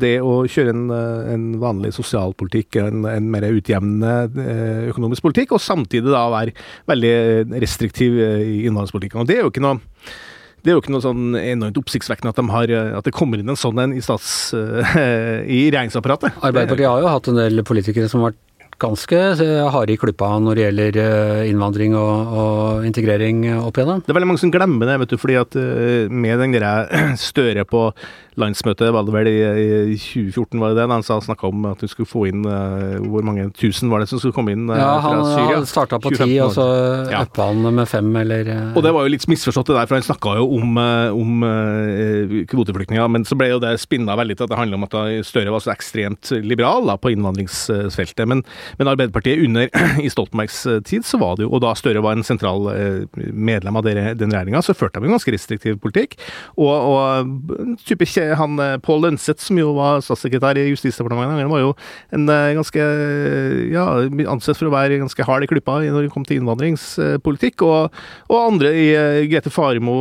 det 0.00 0.14
å 0.24 0.38
kjøre 0.50 0.72
en, 0.72 0.86
en 0.90 1.44
vanlig 1.62 1.92
sosialpolitikk, 1.96 2.78
en, 2.82 3.04
en 3.08 3.28
mer 3.30 3.46
utjevnende 3.48 4.46
økonomisk 4.90 5.26
politikk, 5.26 5.54
og 5.56 5.62
samtidig 5.62 6.10
da 6.12 6.24
være 6.32 6.54
veldig 6.90 7.14
restriktiv 7.62 8.18
i 8.18 8.64
innvandringspolitikken. 8.66 9.22
Og 9.22 9.28
det 9.30 9.38
er 9.38 9.44
jo 9.44 9.52
ikke 9.52 9.64
noe 9.64 9.78
det 10.64 10.72
er 10.72 10.76
jo 10.76 10.82
ikke 10.82 10.94
noe 10.94 11.04
sånn 11.04 11.36
enormt 11.38 11.78
oppsiktsvekkende 11.78 12.32
at, 12.32 12.40
de 12.40 12.50
har, 12.50 12.72
at 12.98 13.06
det 13.06 13.14
kommer 13.14 13.38
inn 13.38 13.52
en 13.52 13.58
sånn 13.58 13.78
en 13.82 13.94
i, 13.94 14.02
stats, 14.02 14.50
i 15.56 15.60
regjeringsapparatet. 15.68 16.40
Arbeiderpartiet 16.40 16.90
har 16.90 17.04
jo 17.04 17.12
hatt 17.12 17.30
en 17.30 17.38
del 17.38 17.62
politikere 17.66 18.10
som 18.10 18.24
har 18.24 18.32
vært 18.32 18.42
ganske 18.82 19.20
harde 19.72 19.94
i 19.94 19.98
klypa 20.00 20.28
når 20.42 20.58
det 20.58 20.66
gjelder 20.66 20.98
innvandring 21.48 21.96
og, 21.96 22.36
og 22.42 22.86
integrering 22.88 23.44
opp 23.56 23.78
igjennom. 23.78 24.02
Det 24.04 24.12
er 24.12 24.18
veldig 24.18 24.30
mange 24.32 24.42
som 24.42 24.52
glemmer 24.52 24.90
det, 24.90 25.00
vet 25.02 25.14
du, 25.14 25.18
fordi 25.20 25.40
at 25.40 25.56
med 26.12 26.42
den 26.42 26.56
greia 26.56 26.86
Støre 27.26 27.64
på 27.68 27.88
landsmøtet, 28.36 28.90
var 28.92 29.06
det 29.06 29.12
vel 29.14 29.28
i 29.30 29.96
2014, 29.96 30.60
var 30.60 30.74
det 30.74 30.82
det? 30.82 30.86
Han 30.92 31.04
snakka 31.24 31.48
om 31.48 31.64
at 31.70 31.80
du 31.80 31.88
skulle 31.88 32.08
få 32.08 32.26
inn 32.28 32.42
Hvor 32.44 33.24
mange 33.24 33.46
tusen 33.56 33.88
var 33.88 34.02
det 34.02 34.10
som 34.10 34.20
skulle 34.20 34.36
komme 34.36 34.52
inn 34.52 34.66
ja, 34.68 34.90
han, 35.00 35.22
fra 35.22 35.30
Syria? 35.30 35.54
Han 35.54 35.68
starta 35.70 36.00
på 36.02 36.12
ti, 36.12 36.28
og 36.44 36.52
så 36.52 36.66
ja. 37.08 37.22
uppa 37.24 37.48
han 37.48 37.64
med 37.64 37.88
fem, 37.88 38.10
eller 38.20 38.50
Og 38.76 38.84
det 38.84 38.92
var 38.92 39.06
jo 39.06 39.14
litt 39.14 39.24
misforstått, 39.30 39.70
det 39.72 39.78
der, 39.78 39.88
for 39.88 39.96
han 39.96 40.06
snakka 40.06 40.36
jo 40.40 40.50
om, 40.58 40.76
om 41.16 41.46
kvoteflyktninger. 42.52 43.08
Men 43.16 43.24
så 43.28 43.38
ble 43.40 43.50
jo 43.54 43.62
det 43.62 43.72
spinna 43.80 44.18
veldig 44.20 44.36
til 44.36 44.48
at 44.48 44.52
det 44.52 44.60
handler 44.60 44.80
om 44.82 44.88
at 44.88 44.98
Støre 45.26 45.54
var 45.54 45.64
så 45.64 45.72
ekstremt 45.72 46.34
liberal 46.44 46.86
da, 46.90 46.98
på 47.00 47.14
innvandringsfeltet. 47.14 48.26
Men, 48.28 48.44
men 48.78 48.90
Arbeiderpartiet 48.92 49.44
under 49.46 49.70
i 50.06 50.10
Stoltenbergs 50.12 50.62
tid, 50.88 51.06
så 51.06 51.20
var 51.22 51.36
det 51.38 51.46
jo, 51.46 51.52
og 51.54 51.62
da 51.64 51.74
Støre 51.76 52.02
var 52.04 52.16
en 52.16 52.26
sentral 52.26 52.70
medlem 53.16 53.76
av 53.78 53.84
den 53.86 54.32
regjeringa, 54.32 54.62
så 54.64 54.74
førte 54.76 55.00
de 55.00 55.08
en 55.08 55.16
ganske 55.16 55.32
restriktiv 55.34 55.78
politikk. 55.82 56.16
Og, 56.56 56.72
og 56.72 57.76
type 57.86 58.06
han 58.38 58.60
eh, 58.62 58.76
Pål 58.82 59.02
Lønseth, 59.04 59.42
som 59.44 59.58
jo 59.60 59.72
var 59.76 60.02
statssekretær 60.04 60.58
i 60.60 60.68
Justisdepartementet, 60.70 61.42
han 61.42 61.52
var 61.52 61.62
jo 61.62 61.72
en 62.16 62.28
eh, 62.32 62.54
ganske 62.56 62.86
ja, 63.72 63.86
ansett 64.32 64.58
for 64.58 64.70
å 64.70 64.74
være 64.74 65.00
ganske 65.02 65.26
hard 65.26 65.46
i 65.46 65.50
klypa 65.50 65.78
når 65.84 66.06
det 66.06 66.12
kom 66.14 66.26
til 66.26 66.40
innvandringspolitikk. 66.40 67.64
Og, 67.66 68.00
og 68.30 68.38
andre 68.40 68.72
i 68.76 68.86
eh, 68.96 69.22
Grete 69.30 69.52
Faremo 69.52 69.96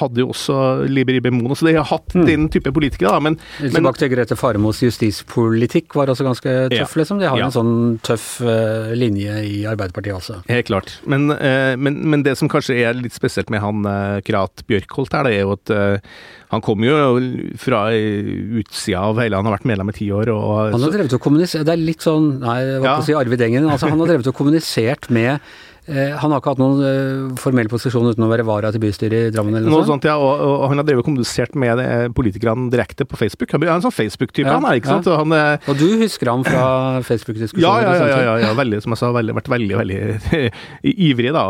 hadde 0.00 0.24
jo 0.24 0.30
også 0.34 0.88
Liber 0.90 1.20
Ibemon, 1.20 1.54
så 1.56 1.68
de 1.68 1.76
har 1.78 1.88
hatt 1.90 2.16
mm. 2.16 2.26
den 2.28 2.48
type 2.52 2.72
politikere. 2.74 3.14
da, 3.14 3.22
men, 3.22 3.38
Tilbake 3.60 4.00
til 4.00 4.12
Grete 4.12 4.38
Faremos 4.38 4.82
justispolitikk 4.84 5.96
var 5.96 6.12
også 6.12 6.26
ganske 6.26 6.54
tøff, 6.72 6.96
ja, 6.96 7.00
liksom. 7.02 7.20
De 7.20 7.28
har 7.30 7.40
ja. 7.40 7.48
en 7.48 7.54
sånn 7.54 7.74
tøff 8.06 8.40
uh, 8.44 8.92
linje 8.96 9.34
i 9.46 9.58
Arbeiderpartiet 9.68 10.16
også. 10.16 10.40
Helt 10.50 10.70
klart. 10.70 10.94
Men, 11.08 11.28
uh, 11.32 11.74
men, 11.80 12.00
men, 12.06 12.24
det 12.26 12.36
som 12.40 12.50
kanskje 12.52 12.78
er 12.82 12.98
litt 12.98 13.16
spesielt 13.16 13.52
med 13.52 13.62
han 13.64 13.86
uh, 13.86 14.18
Krat 14.26 14.64
Bjørkholt 14.68 15.16
her, 15.16 15.28
det 15.28 15.36
er 15.36 15.46
jo 15.46 15.54
at 15.56 15.74
han 16.46 16.62
kommer 16.62 16.86
jo 16.86 16.98
fra 17.58 17.88
utsida 17.90 19.00
av 19.08 19.18
hele 19.18 19.34
Han 19.34 19.48
har 19.48 19.56
vært 19.56 19.66
medlem 19.66 19.90
i 19.90 19.96
ti 19.96 20.06
år. 20.14 20.30
Og, 20.30 20.74
han 20.76 20.84
har 20.84 20.92
drevet 20.94 21.16
og 21.16 21.22
kommunisert 21.24 21.66
Det 21.66 21.74
er 21.74 21.80
litt 21.82 22.04
sånn 22.06 22.28
Nei, 22.38 22.60
hva 22.78 22.92
ja. 22.92 23.00
si 23.02 23.16
Arvid 23.18 23.42
Engen. 23.48 23.66
Altså, 23.66 23.90
han 23.90 23.98
har 23.98 24.12
drevet 24.12 24.30
og 24.30 24.36
kommunisert 24.38 25.10
med 25.10 25.40
Eh, 25.40 25.65
han 25.86 26.32
har 26.32 26.40
ikke 26.40 26.52
hatt 26.54 26.60
noen 26.60 26.80
uh, 26.82 27.36
formell 27.38 27.68
posisjon 27.70 28.08
uten 28.10 28.24
å 28.26 28.30
være 28.30 28.46
vara 28.46 28.72
til 28.74 28.82
bystyret 28.82 29.28
i 29.28 29.34
Drammen? 29.34 29.54
eller 29.54 29.70
noe 29.70 29.86
sånt? 29.86 30.06
ja, 30.08 30.16
og, 30.18 30.40
og, 30.42 30.64
han 30.72 30.80
har 30.80 30.86
drevet 30.88 31.06
kommunisert 31.06 31.54
med 31.58 31.78
eh, 31.82 32.06
politikerne 32.14 32.66
direkte 32.72 33.06
på 33.06 33.18
Facebook. 33.20 33.52
Han 33.54 33.62
er 33.62 33.72
en 33.76 33.84
sånn 33.84 33.94
Facebook-type, 33.94 34.48
ja, 34.48 34.56
han 34.58 34.66
er, 34.66 34.80
ikke 34.80 34.90
sant? 34.90 35.06
Og, 35.10 35.20
han, 35.22 35.60
og, 35.62 35.78
du 35.78 35.86
husker 36.02 36.32
ham 36.32 36.42
fra 36.46 36.66
Facebook-diskusjoner? 37.06 37.86
Ja, 37.86 37.94
ja, 37.94 38.10
ja, 38.10 38.18
ja, 38.26 38.34
ja, 38.48 38.52
veldig, 38.58 38.82
som 38.84 38.94
jeg 38.94 39.02
sa, 39.02 39.12
veldig, 39.14 39.36
vært 39.38 39.52
veldig, 39.54 39.78
veldig 39.82 40.42
ivrig, 41.08 41.32
da. 41.36 41.46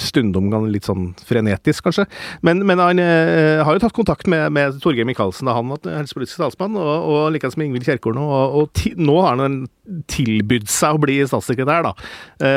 Stundom 0.00 0.50
litt 0.72 0.88
sånn 0.88 1.10
frenetisk, 1.28 1.86
kanskje. 1.90 2.06
Men, 2.46 2.64
men 2.68 2.82
han 2.82 3.02
eh, 3.02 3.62
har 3.66 3.76
jo 3.76 3.84
tatt 3.84 3.96
kontakt 3.96 4.30
med, 4.30 4.48
med 4.56 4.80
Torgeir 4.82 5.08
Micaelsen 5.08 5.48
da 5.48 5.56
han 5.58 5.74
var 5.74 5.84
helsepolitisk 6.00 6.40
talsmann, 6.40 6.76
og, 6.80 6.94
og 7.12 7.32
likeens 7.36 7.58
med 7.60 7.70
Ingvild 7.70 7.88
Kjerkol 7.88 8.16
nå. 8.16 8.26
Og, 8.26 8.60
og 8.62 8.86
nå 8.96 9.20
har 9.20 9.36
han 9.36 9.66
tilbydd 10.10 10.68
seg 10.72 10.96
å 10.96 11.02
bli 11.02 11.18
statssekretær, 11.26 11.86
da. 11.86 11.92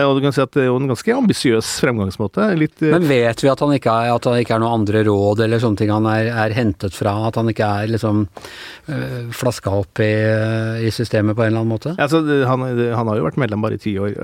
og 0.07 0.17
du 0.17 0.24
kan 0.24 0.33
si 0.36 0.41
at 0.43 0.53
det 0.55 0.65
er 0.65 0.69
jo 0.71 0.79
en 0.79 0.89
ganske 0.89 1.13
ambisiøs 1.15 1.69
fremgangsmåte. 1.83 2.48
Litt, 2.59 2.81
eh, 2.81 2.93
Men 2.93 3.07
vet 3.07 3.43
vi 3.43 3.50
at 3.51 3.59
han 3.63 3.74
ikke 3.75 3.93
er, 3.93 4.13
at 4.13 4.27
han 4.27 4.39
ikke 4.39 4.55
er 4.55 4.63
noen 4.63 4.81
andre 4.81 5.03
råd 5.07 5.43
eller 5.45 5.62
sånne 5.62 5.79
ting 5.81 5.91
han 5.93 6.07
er, 6.09 6.29
er 6.45 6.55
hentet 6.57 6.95
fra? 6.95 7.15
At 7.27 7.39
han 7.39 7.50
ikke 7.51 7.67
er 7.67 7.91
liksom 7.93 8.25
øh, 8.25 9.29
flaska 9.36 9.74
opp 9.81 10.01
i, 10.03 10.09
eh, 10.09 10.88
i, 10.88 10.91
systemet 10.93 11.38
på 11.38 11.45
en 11.45 11.51
eller 11.51 11.63
annen 11.63 11.74
måte? 11.74 11.95
Altså, 11.98 12.21
han, 12.50 12.65
han, 12.65 13.12
har 13.12 13.19
jo 13.19 13.27
vært 13.27 13.39
medlem 13.41 13.63
bare 13.63 13.77
i 13.77 13.81
ti 13.81 13.95
år, 14.00 14.15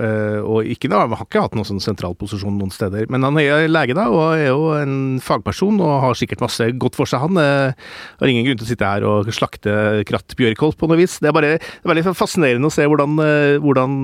og 0.46 0.66
ikke, 0.66 0.90
da, 0.92 1.04
har 1.06 1.24
ikke 1.24 1.44
hatt 1.46 1.56
noen 1.56 1.68
sånn 1.68 1.82
sentral 1.82 2.16
posisjon 2.18 2.56
noen 2.58 2.72
steder. 2.74 3.06
Men 3.12 3.24
han 3.26 3.38
er 3.40 3.66
lege, 3.70 3.96
da, 3.96 4.08
og 4.12 4.36
er 4.36 4.50
jo 4.50 4.70
en 4.76 4.96
fagperson 5.22 5.80
og 5.82 5.94
har 6.04 6.18
sikkert 6.18 6.44
masse 6.44 6.68
godt 6.76 6.98
for 6.98 7.08
seg, 7.08 7.22
han. 7.26 7.40
Har 8.20 8.30
ingen 8.30 8.46
grunn 8.46 8.60
til 8.60 8.66
å 8.66 8.70
sitte 8.70 8.90
her 8.90 9.06
og 9.06 9.30
slakte 9.34 10.04
Kratt 10.08 10.36
Bjørkholt 10.38 10.78
på 10.80 10.88
noe 10.90 11.00
vis. 11.00 11.18
Det 11.22 11.30
er 11.30 11.36
bare 11.36 11.56
det 11.56 11.84
er 11.84 11.92
veldig 11.92 12.16
fascinerende 12.16 12.70
å 12.70 12.74
se 12.74 12.86
hvordan, 12.96 13.60
hvordan 13.62 13.96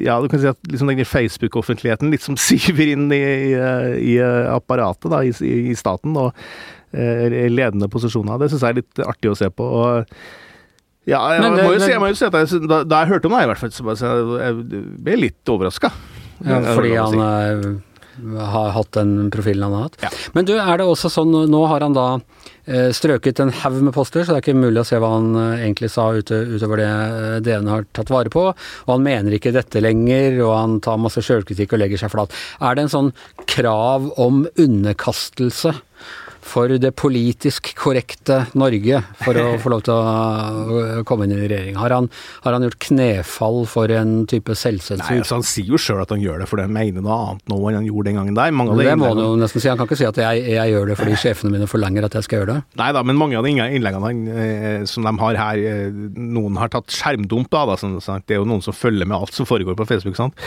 ja, 0.00 0.16
du 0.22 0.30
kan 0.30 0.42
si 0.42 0.50
at 0.50 0.58
liksom 0.70 0.90
den 0.92 1.04
Facebook 1.04 1.18
Facebook-offentligheten 1.18 2.10
liksom 2.14 2.36
som 2.38 2.58
siver 2.58 2.94
inn 2.94 3.06
i, 3.12 3.20
i, 3.20 3.54
i 4.14 4.18
apparatet 4.48 5.10
da, 5.12 5.22
i, 5.26 5.32
i, 5.70 5.76
staten, 5.78 6.16
og 6.16 6.34
ledende 6.92 7.90
posisjoner. 7.92 8.38
Det 8.40 8.48
syns 8.48 8.62
jeg 8.64 8.72
er 8.72 8.78
litt 8.80 9.02
artig 9.04 9.32
å 9.32 9.36
se 9.36 9.50
på. 9.52 9.66
og 9.66 10.20
ja, 11.08 11.22
jeg, 11.32 11.42
det, 11.42 11.64
må 11.64 11.72
jo 11.72 11.80
si, 11.80 11.90
jeg 11.92 12.00
må 12.02 12.08
jo 12.10 12.16
si 12.18 12.26
at 12.26 12.34
jeg, 12.36 12.62
da, 12.68 12.82
da, 12.84 13.02
jeg 13.02 13.14
hørte 13.14 13.28
om 13.30 13.34
det, 13.36 13.44
i 13.46 13.48
hvert 13.48 13.60
fall, 13.62 13.72
så 13.96 14.08
jeg, 14.08 14.24
jeg 14.42 14.82
ble 15.06 15.20
litt 15.22 15.52
overraska. 15.52 15.90
Ja, 16.44 16.58
fordi 16.76 16.90
han 16.94 17.16
uh, 17.18 17.70
har 18.52 18.74
hatt 18.76 18.92
den 18.96 19.30
profilen 19.34 19.66
han 19.68 19.76
har 19.76 19.88
hatt. 19.88 19.98
Ja. 20.02 20.10
Men 20.34 20.48
du, 20.48 20.54
er 20.58 20.80
det 20.80 20.86
også 20.88 21.10
sånn, 21.12 21.34
nå 21.50 21.62
har 21.70 21.84
han 21.84 21.96
da 21.96 22.06
uh, 22.18 22.90
strøket 22.94 23.42
en 23.42 23.52
haug 23.62 23.80
med 23.88 23.94
poster, 23.96 24.24
så 24.24 24.34
det 24.34 24.40
er 24.40 24.46
ikke 24.46 24.58
mulig 24.60 24.82
å 24.82 24.88
se 24.88 25.00
hva 25.00 25.12
han 25.16 25.30
uh, 25.36 25.56
egentlig 25.58 25.92
sa 25.94 26.08
utover 26.16 26.82
det 26.82 26.92
DN 27.46 27.70
har 27.72 27.88
tatt 27.96 28.12
vare 28.14 28.32
på. 28.32 28.46
Og 28.52 28.94
han 28.94 29.04
mener 29.06 29.36
ikke 29.36 29.54
dette 29.56 29.82
lenger, 29.84 30.40
og 30.46 30.54
han 30.56 30.78
tar 30.84 31.00
masse 31.02 31.24
sjølkritikk 31.24 31.76
og 31.76 31.84
legger 31.84 32.04
seg 32.04 32.14
flat. 32.14 32.34
Er 32.62 32.78
det 32.78 32.86
en 32.86 32.96
sånn 32.96 33.12
krav 33.48 34.10
om 34.20 34.46
underkastelse? 34.58 35.76
For 36.48 36.72
det 36.80 36.92
politisk 36.98 37.72
korrekte 37.78 38.40
Norge 38.58 39.02
for 39.20 39.38
å 39.38 39.46
få 39.62 39.72
lov 39.72 39.84
til 39.86 39.94
å 39.94 41.04
komme 41.08 41.28
inn 41.28 41.36
i 41.36 41.42
regjering? 41.44 41.78
Har 41.80 41.94
han, 41.94 42.08
har 42.44 42.56
han 42.56 42.66
gjort 42.66 42.78
knefall 42.88 43.60
for 43.70 43.92
en 43.94 44.22
type 44.30 44.56
selvsensur? 44.58 45.04
Nei, 45.04 45.20
altså 45.22 45.38
Han 45.38 45.46
sier 45.46 45.72
jo 45.74 45.80
sjøl 45.80 46.02
at 46.04 46.14
han 46.14 46.22
gjør 46.24 46.42
det, 46.42 46.48
for 46.50 46.60
det 46.60 46.68
mener 46.72 47.04
noe 47.04 47.18
annet 47.28 47.52
nå 47.52 47.60
enn 47.70 47.80
han 47.80 47.88
gjorde 47.88 48.10
den 48.10 48.20
gangen 48.20 48.38
der. 48.38 48.54
Mange 48.56 48.78
det, 48.78 48.88
det 48.88 48.96
må 49.00 49.12
han 49.12 49.22
jo 49.22 49.30
nesten 49.40 49.62
si. 49.62 49.70
Han 49.70 49.80
kan 49.80 49.90
ikke 49.90 50.00
si 50.00 50.08
at 50.08 50.20
jeg, 50.24 50.44
jeg, 50.54 50.74
gjør 50.74 50.92
det 50.92 50.98
fordi 50.98 51.20
sjefene 51.20 51.54
mine 51.54 51.70
forlanger 51.70 52.08
at 52.08 52.18
jeg 52.18 52.28
skal 52.28 52.42
gjøre 52.42 52.56
det. 52.56 52.60
Nei 52.80 52.90
da, 52.96 53.04
men 53.06 53.20
mange 53.20 53.38
av 53.38 53.46
de 53.46 53.54
innleggene 53.54 54.10
han, 54.10 54.84
som 54.90 55.06
de 55.06 55.14
har 55.22 55.40
her, 55.42 55.62
eh, 55.70 56.02
noen 56.18 56.58
har 56.60 56.72
tatt 56.72 56.92
skjermdump 56.94 57.50
da, 57.52 57.64
da 57.68 57.78
sånn, 57.80 57.98
det 57.98 58.36
er 58.36 58.42
jo 58.42 58.48
noen 58.48 58.64
som 58.64 58.76
følger 58.76 59.08
med 59.08 59.18
alt 59.18 59.36
som 59.36 59.48
foregår 59.48 59.78
på 59.78 59.88
Facebook. 59.88 60.16
sant? 60.18 60.46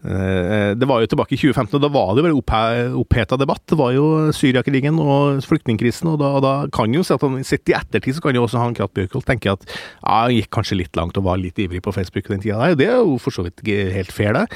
Eh, 0.00 0.72
det 0.80 0.88
var 0.88 1.02
jo 1.02 1.10
tilbake 1.12 1.34
i 1.36 1.38
2015, 1.38 1.76
og 1.76 1.82
da 1.84 1.90
var 1.92 2.12
det 2.14 2.22
jo 2.22 2.26
veldig 2.26 3.00
oppheta 3.02 3.36
debatt. 3.40 3.62
Det 3.68 3.76
var 3.78 3.92
jo 3.92 4.32
Syriakrigen 4.32 5.00
og 5.02 5.42
flyktningkrisen, 5.44 6.08
og 6.08 6.20
da, 6.22 6.32
da 6.40 6.52
kan 6.72 6.94
jo 6.94 7.04
han 7.10 7.40
sitter 7.44 7.74
i 7.74 7.78
ettertid, 7.78 8.16
så 8.16 8.24
kan 8.24 8.36
jo 8.36 8.46
også 8.46 8.62
han 8.62 8.76
Kratt 8.76 8.94
Bjørkholt 8.96 9.28
tenke 9.28 9.52
at 9.52 9.66
ja, 9.68 10.22
han 10.24 10.36
gikk 10.36 10.48
kanskje 10.56 10.78
litt 10.80 10.96
langt 10.96 11.18
og 11.20 11.26
var 11.26 11.40
litt 11.40 11.58
ivrig 11.60 11.82
på 11.84 11.92
Facebook 11.92 12.30
den 12.30 12.40
tida. 12.40 12.72
Det 12.78 12.88
er 12.88 13.02
jo 13.02 13.18
for 13.20 13.34
så 13.34 13.44
vidt 13.44 13.60
helt 13.66 14.14
fair, 14.14 14.32
det. 14.38 14.46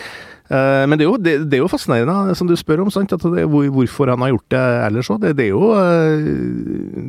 Eh, 0.49 0.85
men 0.89 0.97
det 0.97 1.05
er, 1.05 1.11
jo, 1.11 1.21
det, 1.21 1.35
det 1.51 1.59
er 1.59 1.65
jo, 1.65 1.71
fascinerende, 1.73 2.37
som 2.39 2.49
du 2.49 2.57
spør 2.57 2.87
om, 2.87 2.93
sant? 2.95 3.13
Det, 3.13 3.45
hvorfor 3.45 4.15
han 4.15 4.25
har 4.25 4.33
gjort 4.33 4.49
det 4.55 4.65
ellers 4.89 5.13
òg. 5.13 5.27
Det, 5.29 5.45
er 5.45 5.53
jo, 5.53 5.75
eh, 5.77 6.29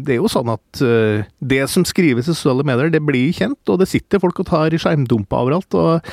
det 0.04 0.18
er 0.18 0.20
jo 0.20 0.32
sånn 0.32 0.52
at 0.52 0.84
det 1.40 1.64
som 1.72 1.88
skrives 1.88 2.28
i 2.28 2.34
sosiale 2.34 2.68
medier, 2.68 2.92
det 2.92 3.04
blir 3.06 3.32
kjent, 3.36 3.62
og 3.72 3.80
det 3.80 3.88
sitter 3.92 4.20
folk 4.24 4.44
og 4.44 4.52
tar 4.52 4.76
skjermdumper 4.76 5.46
overalt. 5.46 5.80
og 5.80 6.04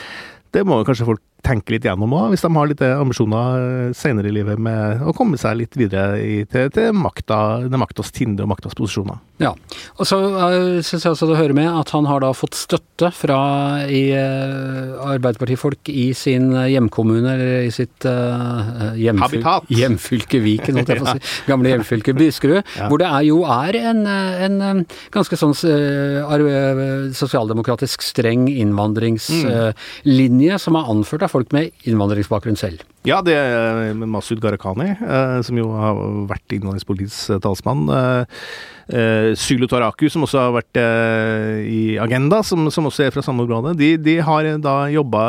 det 0.53 0.67
må 0.69 0.79
jo 0.81 0.85
kanskje 0.85 1.07
folk 1.09 1.23
tenke 1.43 1.75
litt 1.75 1.87
gjennom 1.87 2.13
òg, 2.15 2.31
hvis 2.33 2.45
de 2.45 2.51
har 2.55 2.71
litt 2.71 2.83
ambisjoner 2.87 3.67
eh, 3.67 3.93
senere 3.97 4.31
i 4.31 4.37
livet 4.37 4.61
med 4.63 5.03
å 5.03 5.15
komme 5.17 5.39
seg 5.41 5.59
litt 5.59 5.77
videre 5.79 6.21
i, 6.23 6.43
til, 6.51 6.71
til 6.75 6.93
makta, 6.95 7.39
maktas 7.81 8.13
tinde 8.15 8.45
og 8.45 8.53
maktas 8.53 8.77
posisjoner. 8.79 9.19
Ja, 9.43 9.51
og 9.99 10.07
så 10.07 10.21
uh, 10.23 10.79
syns 10.87 11.03
jeg 11.03 11.17
også 11.17 11.27
det 11.27 11.41
hører 11.41 11.57
med 11.57 11.67
at 11.67 11.91
han 11.97 12.07
har 12.07 12.21
da 12.23 12.29
fått 12.37 12.55
støtte 12.55 13.09
fra 13.17 13.39
i, 13.91 14.13
uh, 14.15 15.01
Arbeiderpartifolk 15.03 15.91
i 15.91 16.13
sin 16.15 16.53
hjemkommune, 16.55 17.33
eller 17.33 17.67
i 17.67 17.73
sitt 17.75 18.07
uh, 18.07 18.93
hjemfyl 18.95 19.43
hjemfylke 19.73 20.39
Viken, 20.45 20.79
holdt 20.79 20.93
jeg 20.95 21.03
på 21.03 21.09
å 21.09 21.17
si. 21.17 21.33
Gamle 21.51 21.73
hjemfylke 21.73 22.15
Buskerud, 22.15 22.61
ja. 22.63 22.87
hvor 22.87 23.03
det 23.03 23.11
er, 23.11 23.27
jo 23.27 23.41
er 23.51 23.81
en, 23.81 24.05
en 24.07 24.85
ganske 25.15 25.39
sånn 25.41 25.57
sosialdemokratisk 27.19 28.05
streng 28.05 28.47
innvandringslinje 28.53 30.55
mm. 30.55 30.63
som 30.63 30.79
er 30.79 30.93
anført 30.93 31.27
av 31.27 31.32
folk 31.33 31.53
med 31.55 31.73
innvandringsbakgrunn 31.89 32.59
selv. 32.61 32.85
Ja, 33.09 33.19
det 33.25 33.35
er 33.35 33.97
Masud 33.99 34.39
Gharahkhani, 34.43 34.93
eh, 34.95 35.41
som 35.43 35.59
jo 35.59 35.73
har 35.75 35.99
vært 36.31 36.55
innvandringspolitisk 36.55 37.41
talsmann. 37.43 37.89
Eh, 38.93 39.33
Sylo 39.39 39.67
Taraku, 39.71 40.07
som 40.13 40.27
også 40.27 40.39
har 40.39 40.55
vært 40.55 40.79
eh, 40.79 41.63
i 41.67 41.81
Agenda, 42.03 42.43
som, 42.47 42.69
som 42.75 42.87
også 42.87 43.09
er 43.09 43.15
fra 43.15 43.25
samme 43.27 43.43
område. 43.47 43.75
De, 43.81 43.97
de 43.99 44.19
har 44.23 44.47
da 44.63 44.77
jobba 44.93 45.25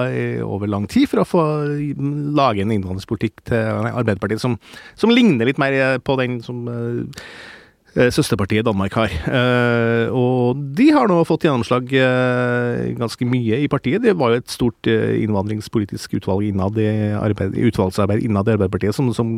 over 0.45 0.69
lang 0.69 0.85
tid 0.91 1.09
for 1.09 1.23
å 1.23 1.27
få 1.27 1.47
lage 2.37 2.61
en 2.61 2.75
innvandringspolitikk 2.75 3.45
til 3.49 3.89
Arbeiderpartiet 3.93 4.43
som, 4.43 4.59
som 4.99 5.13
ligner 5.13 5.49
litt 5.49 5.61
mer 5.61 5.97
på 6.05 6.19
den 6.21 6.41
som 6.45 6.65
søsterpartiet 7.93 8.65
Danmark 8.65 8.95
har. 8.97 9.11
Og 10.13 10.59
de 10.77 10.87
har 10.95 11.09
nå 11.09 11.19
fått 11.27 11.45
gjennomslag 11.45 11.91
ganske 12.97 13.27
mye 13.29 13.59
i 13.63 13.69
partiet. 13.71 14.01
Det 14.03 14.15
var 14.17 14.33
jo 14.33 14.41
et 14.41 14.51
stort 14.51 14.89
innvandringspolitisk 14.89 16.17
utvalg 16.19 16.47
innad 16.49 16.77
i 16.81 16.87
arbeid, 17.17 17.55
utvalgsarbeid 17.69 18.23
innad 18.25 18.49
i 18.49 18.55
Arbeiderpartiet 18.55 18.97
som, 18.97 19.11
som, 19.13 19.33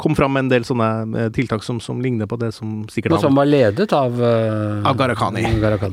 kom 0.00 0.16
fram 0.18 0.34
med 0.34 0.46
en 0.46 0.52
del 0.52 0.66
sånne 0.66 1.28
tiltak 1.36 1.64
som, 1.66 1.80
som 1.82 2.00
ligner 2.02 2.28
på 2.30 2.38
det 2.40 2.52
som 2.56 2.82
sikkert 2.90 3.16
Og 3.18 3.24
som 3.24 3.38
var 3.38 3.48
ledet 3.48 3.90
av 3.96 4.18
Av 4.20 4.98
Gharahkhani. 4.98 5.44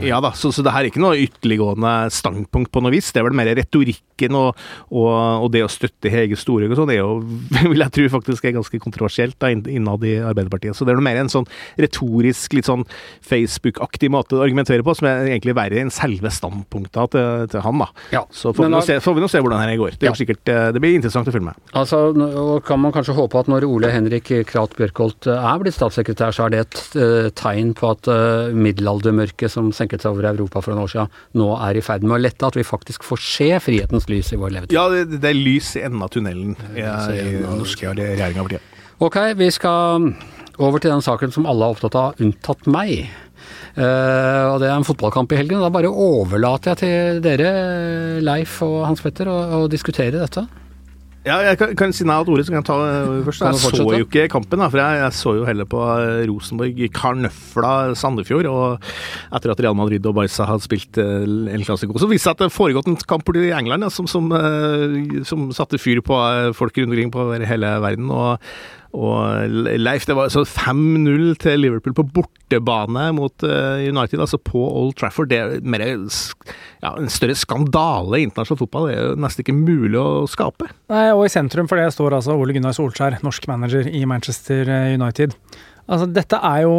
Ja 0.09 0.19
da, 0.23 0.33
så, 0.37 0.51
så 0.53 0.65
det 0.65 0.73
her 0.73 0.85
er 0.85 0.91
ikke 0.91 1.03
noe 1.03 1.19
ytterliggående 1.21 1.93
standpunkt 2.13 2.71
på 2.73 2.81
noe 2.83 2.93
vis. 2.93 3.11
Det 3.13 3.21
er 3.21 3.27
vel 3.27 3.37
mer 3.37 3.49
retorikken 3.57 4.37
og, 4.37 4.57
og, 4.89 5.11
og 5.45 5.51
det 5.53 5.63
å 5.65 5.71
støtte 5.71 6.11
Hege 6.11 6.37
Storhaug 6.39 6.73
og 6.73 6.79
sånn, 6.81 6.91
det 6.91 6.97
er 6.97 7.03
jo, 7.03 7.19
vil 7.73 7.85
jeg 7.85 7.95
tro 7.97 8.07
faktisk 8.17 8.47
er 8.47 8.57
ganske 8.57 8.81
kontroversielt 8.83 9.37
da, 9.41 9.51
innad 9.53 10.05
i 10.07 10.17
Arbeiderpartiet. 10.21 10.77
Så 10.77 10.87
det 10.87 10.93
er 10.93 11.01
noe 11.01 11.07
mer 11.07 11.21
en 11.21 11.31
sånn 11.31 11.47
retorisk, 11.77 12.06
litt 12.23 12.67
sånn 12.67 12.85
Facebook-aktig 13.25 14.09
måte 14.13 14.37
å 14.37 14.43
argumentere 14.45 14.85
på, 14.85 14.95
som 14.97 15.09
er 15.09 15.27
egentlig 15.29 15.55
verre 15.57 15.81
enn 15.81 15.91
selve 15.93 16.31
standpunkta 16.33 17.07
til, 17.13 17.47
til, 17.51 17.61
han, 17.65 17.83
da. 17.83 17.89
Ja, 18.15 18.23
så 18.31 18.53
får, 18.55 18.69
vi 18.73 18.81
se, 18.87 18.99
får, 19.03 19.17
vi 19.17 19.23
nå 19.23 19.29
se, 19.31 19.41
hvordan 19.43 19.63
det 19.67 19.79
går. 19.81 19.97
Det, 19.97 20.09
ja. 20.09 20.15
sikkert, 20.17 20.43
eh, 20.51 20.69
det 20.75 20.83
blir 20.83 20.97
interessant 20.97 21.29
å 21.29 21.35
følge 21.35 21.49
med. 21.49 21.61
Altså, 21.77 22.01
og 22.13 22.61
kan 22.67 22.81
man 22.83 22.95
kanskje 22.95 23.17
håpe 23.17 23.41
at 23.41 23.51
når 23.51 23.67
Ole 23.67 23.91
Henrik 23.93 24.31
Kraut 24.49 24.75
Bjørkholt 24.77 25.29
eh, 25.29 25.49
er 25.51 25.63
blitt 25.63 25.77
statssekretær, 25.77 26.35
så 26.35 26.47
er 26.47 26.55
det 26.55 26.63
et 26.65 26.81
uh, 26.97 27.27
tegn 27.37 27.73
på 27.77 27.91
at 27.93 28.07
middelaldermørket 28.55 29.51
som 29.51 29.69
senket 29.75 30.03
seg 30.03 30.15
over 30.15 30.29
Europa 30.31 30.61
for 30.63 30.73
en 30.73 30.83
år 30.83 30.91
siden, 30.91 31.13
nå 31.37 31.49
er 31.59 31.79
i 31.79 31.83
ferd 31.85 32.05
med 32.05 32.17
å 32.17 32.21
lette, 32.21 32.47
at 32.47 32.57
vi 32.57 32.65
faktisk 32.67 33.05
får 33.07 33.21
se 33.23 33.49
frihetens 33.63 34.07
lys 34.11 34.33
i 34.33 34.39
vår 34.39 34.55
levetid. 34.55 34.77
Ja, 34.77 34.87
det, 34.91 35.19
det 35.21 35.31
er 35.31 35.37
lys 35.37 35.73
i 35.77 35.83
enden 35.85 36.03
av 36.05 36.11
tunnelen 36.13 36.55
i, 36.73 36.83
i 36.83 37.27
i, 37.27 37.37
i 37.41 37.93
regjeringa 37.93 38.43
for 38.43 38.55
tida. 38.55 38.63
Ok, 38.97 39.17
vi 39.37 39.51
skal 39.53 40.11
over 40.57 40.81
til 40.81 40.93
den 40.93 41.05
saken 41.05 41.33
som 41.33 41.47
alle 41.49 41.65
er 41.65 41.77
opptatt 41.77 41.97
av, 41.97 42.21
unntatt 42.23 42.69
meg. 42.71 43.07
Uh, 43.77 44.55
og 44.55 44.61
det 44.61 44.71
er 44.71 44.77
en 44.77 44.87
fotballkamp 44.87 45.33
i 45.33 45.41
helgen. 45.41 45.59
og 45.59 45.67
Da 45.67 45.73
bare 45.73 45.91
overlater 45.91 46.73
jeg 46.73 46.81
til 46.81 47.19
dere, 47.25 47.51
Leif 48.25 48.61
og 48.65 48.87
Hans 48.87 49.03
Petter, 49.05 49.29
å 49.29 49.67
diskutere 49.69 50.17
dette. 50.17 50.47
Ja, 51.27 51.41
jeg 51.43 51.57
kan, 51.59 51.73
kan 51.75 51.91
si 51.91 52.05
nei 52.07 52.15
til 52.23 52.37
ordet, 52.37 52.45
så 52.47 52.53
kan 52.53 52.61
jeg 52.61 52.67
ta 52.69 52.77
uh, 52.79 53.19
først. 53.27 53.43
Jeg 53.43 53.59
så 53.59 53.87
jo 53.99 54.05
ikke 54.07 54.29
kampen, 54.31 54.61
da, 54.63 54.69
for 54.71 54.79
jeg, 54.79 55.01
jeg, 55.01 55.15
så 55.17 55.33
jo 55.35 55.43
heller 55.45 55.67
på 55.69 55.81
uh, 55.83 56.23
Rosenborg 56.29 56.79
Karnøfla 56.95 57.73
Sandefjord. 57.99 58.49
Og 58.49 58.89
etter 59.37 59.53
at 59.53 59.61
Real 59.61 59.77
Madrid 59.77 60.07
og 60.09 60.15
Barca 60.17 60.47
hadde 60.49 60.65
spilt 60.65 60.97
El 60.97 61.67
Clásico, 61.67 61.99
så 61.99 62.09
viste 62.09 62.31
det 62.31 62.31
seg 62.31 62.37
at 62.39 62.45
det 62.47 62.55
foregått 62.55 62.89
en 62.89 62.97
kamp 63.11 63.29
i 63.35 63.51
England 63.51 63.85
ja, 63.85 63.91
som, 63.93 64.09
som, 64.09 64.31
som, 65.27 65.45
satte 65.53 65.81
fyr 65.81 66.01
på 66.05 66.17
folk 66.57 66.81
rundt 66.81 66.95
omkring 66.95 67.13
på 67.13 67.29
hele 67.45 67.75
verden. 67.83 68.09
og 68.09 68.41
og 68.95 69.51
Leif, 69.77 70.05
det 70.07 70.15
var 70.17 70.31
5-0 70.31 71.35
til 71.41 71.59
Liverpool 71.59 71.95
på 71.97 72.05
bortebane 72.15 73.09
mot 73.17 73.45
uh, 73.45 73.83
United, 73.83 74.21
altså 74.23 74.39
på 74.39 74.61
Old 74.63 74.95
Trafford. 74.99 75.29
Det 75.31 75.39
er 75.39 75.55
mer, 75.67 75.83
ja, 75.83 76.93
en 76.93 77.11
større 77.11 77.35
skandale 77.37 78.21
i 78.21 78.27
internasjonal 78.27 78.61
fotball. 78.63 78.89
Det 78.89 78.97
er 78.97 79.09
jo 79.09 79.21
nesten 79.23 79.45
ikke 79.45 79.57
mulig 79.57 79.99
å 79.99 80.27
skape. 80.31 80.69
Nei, 80.93 81.07
og 81.13 81.25
i 81.27 81.33
sentrum 81.33 81.69
for 81.69 81.79
det 81.79 81.89
står 81.95 82.19
altså 82.19 82.37
Ole 82.37 82.55
Gunnar 82.55 82.77
Solskjær, 82.77 83.19
norsk 83.25 83.49
manager 83.51 83.89
i 83.91 84.05
Manchester 84.09 84.71
United. 84.95 85.35
Altså, 85.87 86.03
dette 86.11 86.35
er 86.43 86.65
jo 86.65 86.73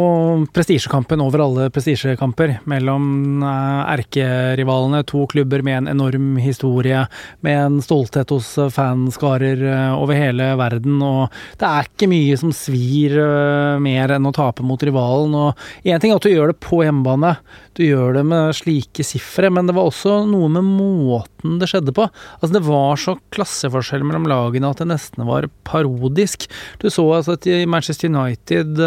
prestisjekampen 0.53 1.21
over 1.23 1.41
alle 1.41 1.69
prestisjekamper 1.73 2.59
mellom 2.69 3.41
eh, 3.41 3.79
erkerivalene. 3.95 5.01
To 5.09 5.23
klubber 5.31 5.63
med 5.65 5.79
en 5.79 5.89
enorm 5.95 6.35
historie, 6.37 7.01
med 7.45 7.57
en 7.57 7.79
stolthet 7.81 8.29
hos 8.29 8.51
fanskarer 8.75 9.63
eh, 9.65 9.95
over 9.97 10.13
hele 10.13 10.51
verden. 10.59 11.01
Og 11.01 11.39
det 11.57 11.71
er 11.71 11.89
ikke 11.89 12.11
mye 12.11 12.37
som 12.37 12.53
svir 12.53 13.17
eh, 13.17 13.81
mer 13.81 14.13
enn 14.13 14.29
å 14.29 14.35
tape 14.35 14.65
mot 14.65 14.85
rivalen. 14.85 15.33
Og 15.33 15.89
én 15.89 15.97
ting 15.97 16.13
er 16.13 16.21
at 16.21 16.29
du 16.29 16.33
gjør 16.35 16.53
det 16.53 16.59
på 16.61 16.83
hjemmebane, 16.85 17.33
du 17.79 17.85
gjør 17.87 18.19
det 18.19 18.25
med 18.27 18.57
slike 18.57 19.05
sifre, 19.07 19.51
men 19.53 19.69
det 19.69 19.77
var 19.77 19.89
også 19.89 20.21
noe 20.29 20.51
med 20.51 20.67
måten 20.67 21.57
det 21.61 21.71
skjedde 21.71 21.95
på. 21.95 22.09
Altså, 22.39 22.51
det 22.57 22.65
var 22.67 22.99
så 22.99 23.15
klasseforskjell 23.33 24.03
mellom 24.03 24.27
lagene 24.29 24.69
at 24.69 24.83
det 24.83 24.89
nesten 24.91 25.27
var 25.29 25.47
parodisk. 25.67 26.49
Du 26.83 26.89
så 26.91 27.07
altså 27.15 27.37
at 27.39 27.47
i 27.47 27.63
Manchester 27.69 28.11
United 28.11 28.79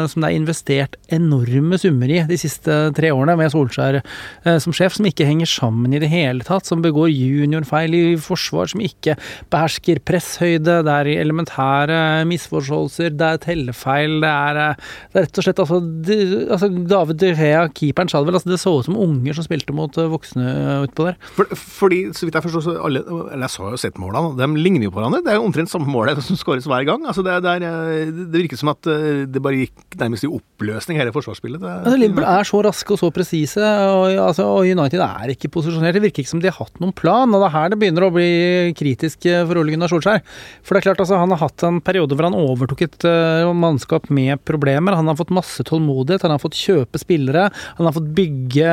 Eh, 0.00 0.06
som 0.10 0.22
det 0.22 0.30
er 0.30 0.36
investert 0.36 0.96
enorme 1.12 1.78
summer 1.80 2.10
i 2.10 2.20
de 2.28 2.38
siste 2.40 2.76
tre 2.96 3.10
årene, 3.14 3.36
med 3.38 3.52
Solskjær 3.52 4.00
eh, 4.00 4.58
som 4.62 4.74
sjef, 4.76 4.96
som 4.96 5.08
ikke 5.08 5.26
henger 5.28 5.48
sammen 5.50 5.94
i 5.94 6.00
det 6.02 6.10
hele 6.12 6.46
tatt. 6.46 6.68
Som 6.68 6.84
begår 6.84 7.10
juniorfeil 7.12 7.96
i 7.96 8.02
forsvar, 8.20 8.70
som 8.72 8.82
ikke 8.84 9.16
behersker 9.52 10.02
presshøyde. 10.06 10.80
Det 10.86 10.96
er 10.96 11.12
elementære 11.16 12.00
misforståelser, 12.30 13.14
det 13.18 13.28
er 13.28 13.42
tellefeil, 13.44 14.18
det 14.24 14.32
er, 14.32 14.62
eh, 14.64 14.90
det 15.12 15.20
er 15.22 15.28
rett 15.28 15.40
og 15.40 15.48
slett 15.48 15.64
altså, 15.64 15.80
det, 16.08 16.20
altså 16.48 16.70
David 16.94 17.20
De 17.22 17.32
Rea, 17.36 17.66
keeperen, 17.74 18.10
sa 18.10 18.22
det 18.24 18.29
vel. 18.30 18.38
Altså, 18.40 18.52
det 18.52 18.60
så 18.62 18.74
ut 18.78 18.88
som 18.88 18.98
unger 19.00 19.36
som 19.36 19.46
spilte 19.46 19.76
mot 19.76 20.00
voksne 20.14 20.46
utpå 20.86 21.10
der. 21.10 21.18
For, 21.36 21.54
fordi, 21.80 22.00
så 22.16 22.28
vidt 22.28 22.38
jeg 22.38 22.46
forstår, 22.46 22.66
så 22.66 22.76
alle 22.80 23.04
Eller 23.04 23.46
jeg 23.46 23.54
så 23.56 23.70
jo 23.74 23.80
sett 23.80 24.00
målene, 24.00 24.34
de 24.38 24.48
ligner 24.60 24.86
jo 24.88 24.94
på 24.94 25.00
hverandre. 25.00 25.22
Det 25.26 25.34
er 25.34 25.40
jo 25.40 25.46
omtrent 25.48 25.72
samme 25.72 25.90
målet 25.90 26.22
som 26.26 26.38
skåres 26.38 26.68
hver 26.70 26.86
gang. 26.88 27.04
Altså, 27.06 27.24
det, 27.26 27.40
det, 27.44 27.56
er, 27.60 28.12
det 28.14 28.44
virker 28.44 28.60
som 28.60 28.72
at 28.72 28.88
det 29.30 29.42
bare 29.42 29.64
gikk 29.64 29.98
nærmest 30.00 30.26
i 30.26 30.30
oppløsning, 30.30 30.98
hele 31.00 31.14
forsvarsspillet. 31.14 31.60
Det, 31.62 31.74
altså, 31.84 31.98
Liverpool 32.00 32.28
er 32.28 32.48
så 32.48 32.62
raske 32.64 32.94
og 32.94 33.00
så 33.00 33.10
presise, 33.14 33.70
og, 33.90 34.06
altså, 34.14 34.46
og, 34.48 34.66
United 34.70 35.02
er 35.04 35.34
ikke 35.34 35.50
posisjonert. 35.52 35.96
Det 35.96 36.04
virker 36.04 36.24
ikke 36.24 36.32
som 36.32 36.42
de 36.42 36.50
har 36.50 36.58
hatt 36.58 36.80
noen 36.82 36.94
plan, 36.96 37.30
og 37.30 37.42
det 37.42 37.48
er 37.48 37.56
her 37.56 37.72
det 37.72 37.80
begynner 37.80 38.06
å 38.06 38.12
bli 38.14 38.30
kritisk 38.78 39.26
eh, 39.28 39.42
for 39.48 39.60
Ole 39.60 39.74
Gunnar 39.74 39.90
Solskjær. 39.92 40.22
For 40.64 40.76
det 40.76 40.82
er 40.82 40.88
klart, 40.90 41.02
altså, 41.04 41.18
han 41.20 41.34
har 41.34 41.42
hatt 41.42 41.66
en 41.66 41.80
periode 41.84 42.16
hvor 42.16 42.28
han 42.28 42.38
overtok 42.38 42.84
et 42.86 43.08
uh, 43.08 43.50
mannskap 43.56 44.08
med 44.12 44.42
problemer. 44.48 44.96
Han 44.98 45.10
har 45.10 45.18
fått 45.18 45.34
masse 45.34 45.64
tålmodighet, 45.66 46.24
han 46.26 46.34
har 46.36 46.42
fått 46.42 46.58
kjøpe 46.58 47.00
spillere, 47.00 47.48
han 47.78 47.88
har 47.88 47.96
fått 47.96 48.09
bygge 48.16 48.72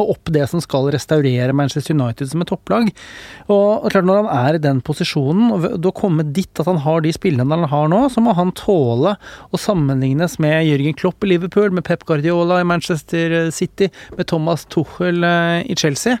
opp 0.00 0.30
det 0.34 0.46
som 0.50 0.62
skal 0.62 0.90
restaurere 0.94 1.54
Manchester 1.56 1.96
United 1.96 2.30
som 2.30 2.44
et 2.44 2.50
topplag. 2.50 2.90
Og, 3.48 3.86
klart, 3.92 4.08
når 4.08 4.22
han 4.22 4.30
er 4.32 4.58
i 4.58 4.62
den 4.64 4.82
posisjonen, 4.84 5.52
og 5.54 5.66
da 5.84 5.94
komme 5.96 6.26
dit 6.34 6.60
at 6.60 6.70
han 6.70 6.82
har 6.84 7.04
de 7.04 7.12
spillerne 7.14 7.60
han 7.60 7.70
har 7.70 7.92
nå, 7.92 8.02
så 8.12 8.24
må 8.24 8.34
han 8.38 8.54
tåle 8.58 9.16
å 9.50 9.60
sammenlignes 9.60 10.38
med 10.42 10.66
Jørgen 10.68 10.98
Klopp 10.98 11.24
i 11.24 11.34
Liverpool, 11.34 11.70
med 11.74 11.86
Pep 11.86 12.06
Guardiola 12.08 12.60
i 12.62 12.68
Manchester 12.68 13.36
City, 13.54 13.90
med 14.18 14.28
Thomas 14.30 14.66
Tuchel 14.72 15.24
eh, 15.26 15.62
i 15.70 15.78
Chelsea. 15.78 16.18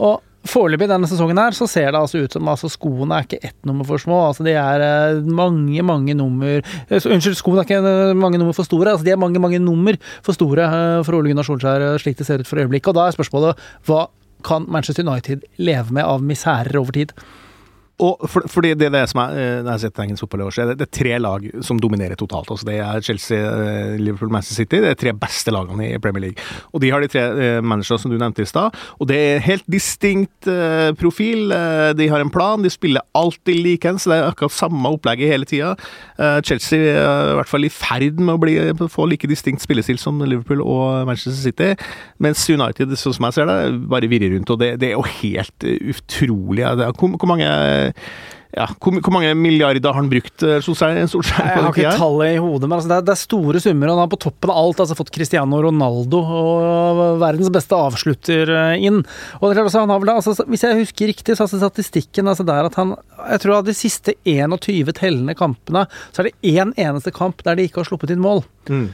Og 0.00 0.20
Foreløpig 0.48 0.88
denne 0.88 1.08
sesongen 1.08 1.36
her 1.36 1.52
så 1.52 1.66
ser 1.68 1.90
det 1.90 1.98
altså 2.00 2.22
ut 2.24 2.32
som 2.32 2.48
altså 2.48 2.70
skoene 2.72 3.18
er 3.18 3.26
ikke 3.26 3.40
ett 3.44 3.66
nummer 3.68 3.84
for 3.84 4.00
små. 4.00 4.22
altså 4.30 4.46
De 4.46 4.54
er 4.56 4.84
eh, 4.84 5.18
mange, 5.36 5.82
mange 5.84 6.14
nummer 6.16 6.62
uh, 6.62 6.96
Unnskyld, 6.96 7.36
skoene 7.36 7.60
er 7.60 7.68
ikke 7.68 8.14
mange 8.16 8.40
nummer 8.40 8.56
for 8.56 8.64
store. 8.64 8.94
altså 8.94 9.04
De 9.04 9.12
er 9.12 9.20
mange, 9.20 9.42
mange 9.42 9.60
nummer 9.60 9.98
for 10.24 10.36
store 10.36 10.70
for 11.04 11.18
Ole 11.18 11.32
Gunnar 11.32 11.44
Solskjær, 11.44 11.84
slik 12.00 12.16
det 12.16 12.28
ser 12.28 12.40
ut 12.40 12.48
for 12.48 12.62
øyeblikket. 12.62 12.88
Og 12.88 12.96
da 12.96 13.06
er 13.08 13.18
spørsmålet 13.18 13.68
hva 13.88 14.06
kan 14.46 14.64
Manchester 14.72 15.04
United 15.04 15.44
leve 15.60 15.92
med 15.92 16.08
av 16.08 16.24
misærer 16.24 16.80
over 16.80 16.96
tid? 16.96 17.12
Og 18.00 18.24
for, 18.30 18.46
fordi 18.48 18.72
det 18.78 18.88
er 18.88 18.94
det 18.94 19.02
som 19.10 19.20
er, 19.22 19.36
eh, 19.36 19.60
når 19.64 19.74
jeg 19.74 19.82
sett 19.84 20.00
engelsk 20.04 20.24
år, 20.24 20.52
så 20.54 20.62
er 20.62 20.70
det, 20.70 20.78
det 20.80 20.86
er 20.86 20.96
tre 20.96 21.16
lag 21.20 21.46
som 21.66 21.80
dominerer 21.80 22.16
totalt. 22.18 22.48
Altså 22.52 22.68
det 22.68 22.78
er 22.80 23.04
Chelsea, 23.04 23.38
eh, 23.38 23.98
Liverpool, 24.00 24.30
Manchester 24.32 24.62
City. 24.62 24.80
Det 24.80 24.92
er 24.94 25.00
tre 25.00 25.12
beste 25.12 25.52
lagene 25.52 25.90
i 25.90 25.98
Premier 26.00 26.28
League. 26.28 26.46
Og 26.72 26.80
de 26.80 26.90
har 26.92 27.04
de 27.04 27.10
tre 27.12 27.24
eh, 27.28 27.60
managerne 27.60 28.00
som 28.00 28.12
du 28.12 28.16
nevnte 28.16 28.44
i 28.44 28.48
stad. 28.48 28.76
Og 28.98 29.10
det 29.10 29.18
er 29.18 29.44
helt 29.44 29.66
distinkt 29.70 30.48
eh, 30.48 30.92
profil. 31.00 31.52
Eh, 31.52 31.90
de 31.98 32.08
har 32.08 32.24
en 32.24 32.32
plan, 32.32 32.62
de 32.62 32.72
spiller 32.72 33.04
alltid 33.14 33.60
likens. 33.60 34.08
Det 34.08 34.16
er 34.16 34.30
akkurat 34.30 34.56
samme 34.56 34.94
opplegget 34.96 35.34
hele 35.34 35.48
tida. 35.48 35.74
Eh, 36.16 36.40
Chelsea 36.46 36.80
er 36.94 37.34
i 37.34 37.36
hvert 37.40 37.52
fall 37.52 37.68
i 37.68 37.72
ferd 37.72 38.20
med 38.20 38.36
å 38.36 38.40
bli, 38.40 38.56
få 38.90 39.08
like 39.10 39.28
distinkt 39.28 39.64
spillestil 39.66 40.00
som 40.00 40.22
Liverpool 40.24 40.64
og 40.64 41.04
Manchester 41.10 41.36
City. 41.36 41.74
Mens 42.22 42.46
United, 42.48 42.96
sånn 42.96 43.18
som 43.18 43.28
jeg 43.28 43.36
ser 43.36 43.50
det, 43.50 43.60
bare 43.92 44.08
virrer 44.10 44.32
rundt. 44.38 44.50
Og 44.56 44.60
det, 44.62 44.72
det 44.80 44.90
er 44.90 44.96
jo 44.96 45.04
helt 45.20 45.68
utrolig. 45.68 46.64
Hvor 46.96 47.28
mange 47.28 47.89
ja, 48.50 48.64
hvor, 48.82 48.96
hvor, 48.98 49.12
mange 49.14 49.30
milliarder 49.38 49.92
har 49.92 49.94
han 50.00 50.08
brukt, 50.10 50.42
Solskjær? 50.42 50.96
Solskjær? 51.12 51.44
Jeg 51.46 51.62
har 51.62 51.68
ikke 51.70 51.92
tallet 52.00 52.32
i 52.34 52.40
hodet, 52.42 52.66
men 52.66 52.74
altså 52.80 52.90
det, 52.90 52.96
er, 52.96 53.04
det, 53.06 53.14
er, 53.14 53.20
store 53.20 53.60
summer. 53.62 53.86
Og 53.86 53.94
han 53.94 54.02
har 54.02 54.10
på 54.10 54.18
toppen 54.24 54.50
av 54.50 54.58
alt 54.58 54.82
altså 54.82 54.96
fått 54.98 55.12
Cristiano 55.14 55.60
Ronaldo 55.62 56.22
og 56.24 57.02
verdens 57.22 57.52
beste 57.54 57.78
avslutter 57.78 58.50
eh, 58.50 58.86
inn. 58.88 58.98
Og 59.38 59.44
det 59.44 59.54
klart, 59.54 59.68
altså, 59.68 59.84
han 59.84 59.94
har 59.94 60.02
vel, 60.02 60.10
altså, 60.16 60.34
Hvis 60.50 60.66
jeg 60.66 60.80
husker 60.80 61.12
riktig, 61.12 61.38
så 61.38 61.46
er 61.46 61.62
statistikken 61.62 62.32
altså 62.32 62.46
der 62.48 62.66
at 62.66 62.78
han 62.80 62.96
Jeg 63.28 63.44
tror 63.44 63.60
av 63.60 63.68
de 63.70 63.76
siste 63.76 64.16
21 64.26 64.96
tellende 64.98 65.36
kampene, 65.38 65.86
så 66.10 66.24
er 66.24 66.30
det 66.30 66.56
én 66.56 66.74
eneste 66.74 67.14
kamp 67.14 67.46
der 67.46 67.54
de 67.54 67.68
ikke 67.70 67.84
har 67.84 67.90
sluppet 67.92 68.10
inn 68.16 68.24
mål. 68.24 68.42
Mm. 68.66 68.88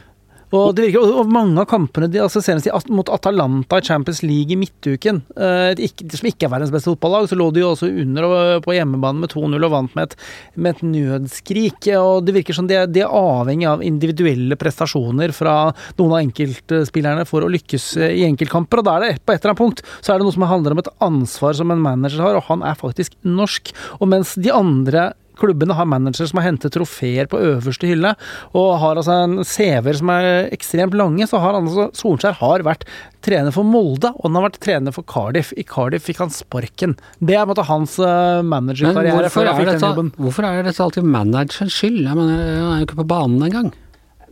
Og 0.57 0.75
det 0.77 0.87
virker, 0.87 1.15
og 1.21 1.31
mange 1.33 1.61
av 1.63 1.69
kampene 1.71 2.09
de, 2.11 2.21
altså 2.23 2.43
senest 2.45 2.91
mot 2.93 3.09
Atalanta 3.13 3.81
i 3.81 3.85
Champions 3.87 4.23
League 4.25 4.55
i 4.55 4.59
midtuken, 4.59 5.23
eh, 5.37 5.73
ikke, 5.87 6.09
som 6.17 6.29
ikke 6.31 6.49
er 6.49 6.53
verdens 6.55 6.73
beste 6.75 6.93
fotballag, 6.93 7.29
så 7.31 7.39
lå 7.39 7.49
de 7.55 7.63
jo 7.63 7.73
også 7.75 7.91
under 7.91 8.29
på 8.65 8.77
hjemmebane 8.77 9.23
med 9.23 9.33
2-0 9.33 9.67
og 9.69 9.75
vant 9.75 9.97
med 9.99 10.09
et, 10.09 10.17
med 10.55 10.75
et, 10.75 10.85
nødskrik. 10.87 11.91
og 11.99 12.27
Det 12.27 12.37
virker 12.37 12.57
som 12.57 12.71
de, 12.71 12.79
de 12.91 13.05
er 13.05 13.19
avhengig 13.21 13.69
av 13.71 13.85
individuelle 13.85 14.59
prestasjoner 14.61 15.35
fra 15.37 15.57
noen 15.99 16.17
av 16.17 16.23
enkeltspillerne 16.23 17.27
for 17.29 17.45
å 17.45 17.53
lykkes 17.53 17.93
i 18.09 18.25
enkeltkamper. 18.29 18.83
og 18.83 18.89
da 18.89 18.97
er 18.97 19.07
det 19.07 19.25
På 19.27 19.35
et 19.35 19.43
eller 19.43 19.55
annet 19.55 19.63
punkt 19.63 19.85
så 20.01 20.13
er 20.13 20.19
det 20.19 20.27
noe 20.27 20.37
som 20.37 20.47
handler 20.49 20.77
om 20.77 20.83
et 20.83 20.93
ansvar 21.05 21.57
som 21.59 21.71
en 21.73 21.83
manager 21.83 22.25
har, 22.25 22.39
og 22.39 22.49
han 22.51 22.65
er 22.67 22.79
faktisk 22.79 23.17
norsk. 23.27 23.73
Og 24.01 24.11
mens 24.11 24.35
de 24.39 24.53
andre 24.55 25.11
klubbene 25.39 25.77
har 25.77 25.89
manager 25.89 26.29
som 26.29 26.41
har 26.41 26.49
hentet 26.51 26.75
trofeer 26.75 27.29
på 27.31 27.41
øverste 27.41 27.89
hylle, 27.91 28.15
og 28.57 28.71
har 28.83 29.01
altså 29.01 29.21
en 29.25 29.39
CV-er 29.47 30.01
som 30.01 30.13
er 30.15 30.51
ekstremt 30.55 30.97
lange, 30.97 31.29
så 31.29 31.41
har 31.43 31.59
altså 31.59 31.91
Solskjær 31.97 32.39
har 32.41 32.67
vært 32.67 32.87
trener 33.27 33.55
for 33.55 33.67
Molde, 33.67 34.13
og 34.15 34.29
han 34.29 34.39
har 34.39 34.47
vært 34.49 34.61
trener 34.63 34.95
for 34.95 35.07
Cardiff. 35.09 35.53
I 35.59 35.67
Cardiff 35.67 36.07
fikk 36.07 36.23
han 36.23 36.35
sparken. 36.35 36.95
Det 37.19 37.39
er 37.39 37.49
måte, 37.49 37.67
hans 37.67 37.99
uh, 38.03 38.43
managerkarriere. 38.47 39.31
Hvorfor, 39.33 40.13
hvorfor 40.21 40.47
er 40.49 40.63
dette 40.67 40.85
alltid 40.85 41.09
managerens 41.17 41.75
skyld? 41.75 42.05
Jeg 42.07 42.19
mener, 42.19 42.39
han 42.39 42.77
er 42.77 42.85
jo 42.85 42.91
ikke 42.91 43.03
på 43.03 43.11
banen 43.11 43.43
engang. 43.49 43.75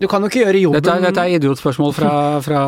Du 0.01 0.09
kan 0.11 0.25
jo 0.25 0.29
ikke 0.31 0.41
gjøre 0.43 0.59
jobben 0.59 0.83
Dette, 0.83 0.95
dette 1.05 1.23
er 1.23 1.37
idiotspørsmål 1.37 1.93
fra, 1.95 2.13
fra 2.43 2.61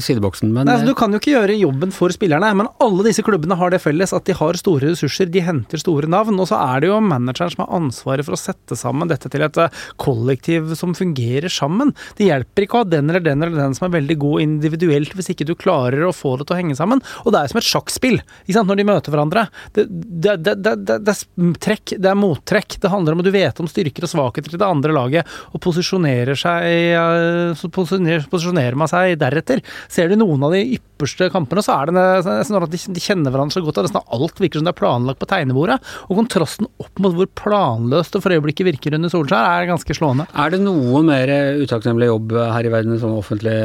sideboksen, 0.00 0.48
men 0.54 0.64
Nei, 0.64 0.78
altså, 0.78 0.88
Du 0.88 0.96
kan 0.96 1.12
jo 1.12 1.20
ikke 1.20 1.34
gjøre 1.34 1.56
jobben 1.60 1.92
for 1.92 2.14
spillerne, 2.14 2.48
men 2.56 2.70
alle 2.82 3.04
disse 3.04 3.24
klubbene 3.26 3.58
har 3.60 3.72
det 3.74 3.82
felles 3.84 4.14
at 4.16 4.24
de 4.28 4.36
har 4.38 4.56
store 4.56 4.94
ressurser, 4.94 5.28
de 5.32 5.42
henter 5.44 5.82
store 5.82 6.08
navn, 6.10 6.38
og 6.40 6.48
så 6.48 6.56
er 6.56 6.82
det 6.82 6.88
jo 6.88 7.00
manageren 7.04 7.52
som 7.52 7.64
har 7.66 7.74
ansvaret 7.76 8.24
for 8.24 8.36
å 8.36 8.40
sette 8.40 8.78
sammen 8.80 9.10
dette 9.10 9.28
til 9.32 9.44
et 9.44 9.60
eh, 9.60 9.82
kollektiv 10.00 10.72
som 10.78 10.96
fungerer 10.96 11.52
sammen. 11.52 11.92
Det 12.16 12.30
hjelper 12.30 12.66
ikke 12.66 12.80
å 12.80 12.84
ha 12.84 12.88
den 12.88 13.12
eller 13.12 13.24
den 13.24 13.44
eller 13.44 13.60
den 13.60 13.76
som 13.76 13.88
er 13.90 13.94
veldig 13.98 14.16
god 14.24 14.46
individuelt, 14.46 15.12
hvis 15.18 15.32
ikke 15.34 15.48
du 15.48 15.54
klarer 15.58 16.06
å 16.08 16.14
få 16.16 16.38
det 16.40 16.48
til 16.48 16.56
å 16.56 16.60
henge 16.62 16.78
sammen. 16.78 17.04
Og 17.26 17.36
det 17.36 17.42
er 17.42 17.52
som 17.52 17.60
et 17.60 17.68
sjakkspill, 17.68 18.18
ikke 18.46 18.56
sant, 18.56 18.72
når 18.72 18.80
de 18.80 18.88
møter 18.88 19.12
hverandre. 19.12 19.44
Det, 19.76 19.84
det, 19.92 20.38
det, 20.48 20.56
det 20.96 21.12
er 21.12 21.52
trekk, 21.60 21.96
det 22.00 22.08
er 22.08 22.18
mottrekk. 22.18 22.80
Det 22.80 22.92
handler 22.92 23.18
om 23.18 23.20
at 23.20 23.28
du 23.28 23.34
vet 23.36 23.60
om 23.60 23.68
styrker 23.68 24.08
og 24.08 24.14
svakheter 24.14 24.54
til 24.54 24.64
det 24.64 24.72
andre 24.72 24.96
laget, 24.96 25.38
og 25.52 25.60
posisjonerer 25.68 26.21
posisjonerer 26.30 28.22
seg 28.22 28.30
posisjonerer, 28.30 28.76
man 28.78 28.90
seg 28.90 29.16
deretter. 29.20 29.62
Ser 29.92 30.10
du 30.10 30.16
noen 30.20 30.42
av 30.46 30.54
de 30.54 30.62
ypperste 30.76 31.28
kampene, 31.32 31.64
så 31.64 31.76
er 31.76 31.90
det 31.90 31.96
nesten 31.96 32.58
at 32.58 32.72
de 32.72 33.02
kjenner 33.02 33.32
hverandre 33.32 33.56
så 33.56 33.64
godt 33.64 33.80
at 33.82 33.88
nesten 33.88 34.12
alt 34.14 34.42
virker 34.42 34.60
som 34.60 34.68
det 34.68 34.74
er 34.74 34.80
planlagt 34.80 35.20
på 35.22 35.28
tegnebordet. 35.30 35.78
Og 36.08 36.20
kontrasten 36.20 36.68
opp 36.82 37.02
mot 37.02 37.16
hvor 37.16 37.30
planløst 37.42 38.16
det 38.16 38.22
for 38.24 38.36
øyeblikket 38.36 38.68
virker 38.72 38.98
under 38.98 39.12
Solskjær, 39.12 39.62
er 39.62 39.70
ganske 39.72 39.98
slående. 39.98 40.28
Er 40.38 40.54
det 40.54 40.62
noe 40.64 41.02
mer 41.06 41.32
utakknemlig 41.62 42.10
jobb 42.12 42.36
her 42.38 42.68
i 42.68 42.72
verden 42.72 42.96
i 42.96 43.02
sånn 43.02 43.18
offentlig 43.18 43.58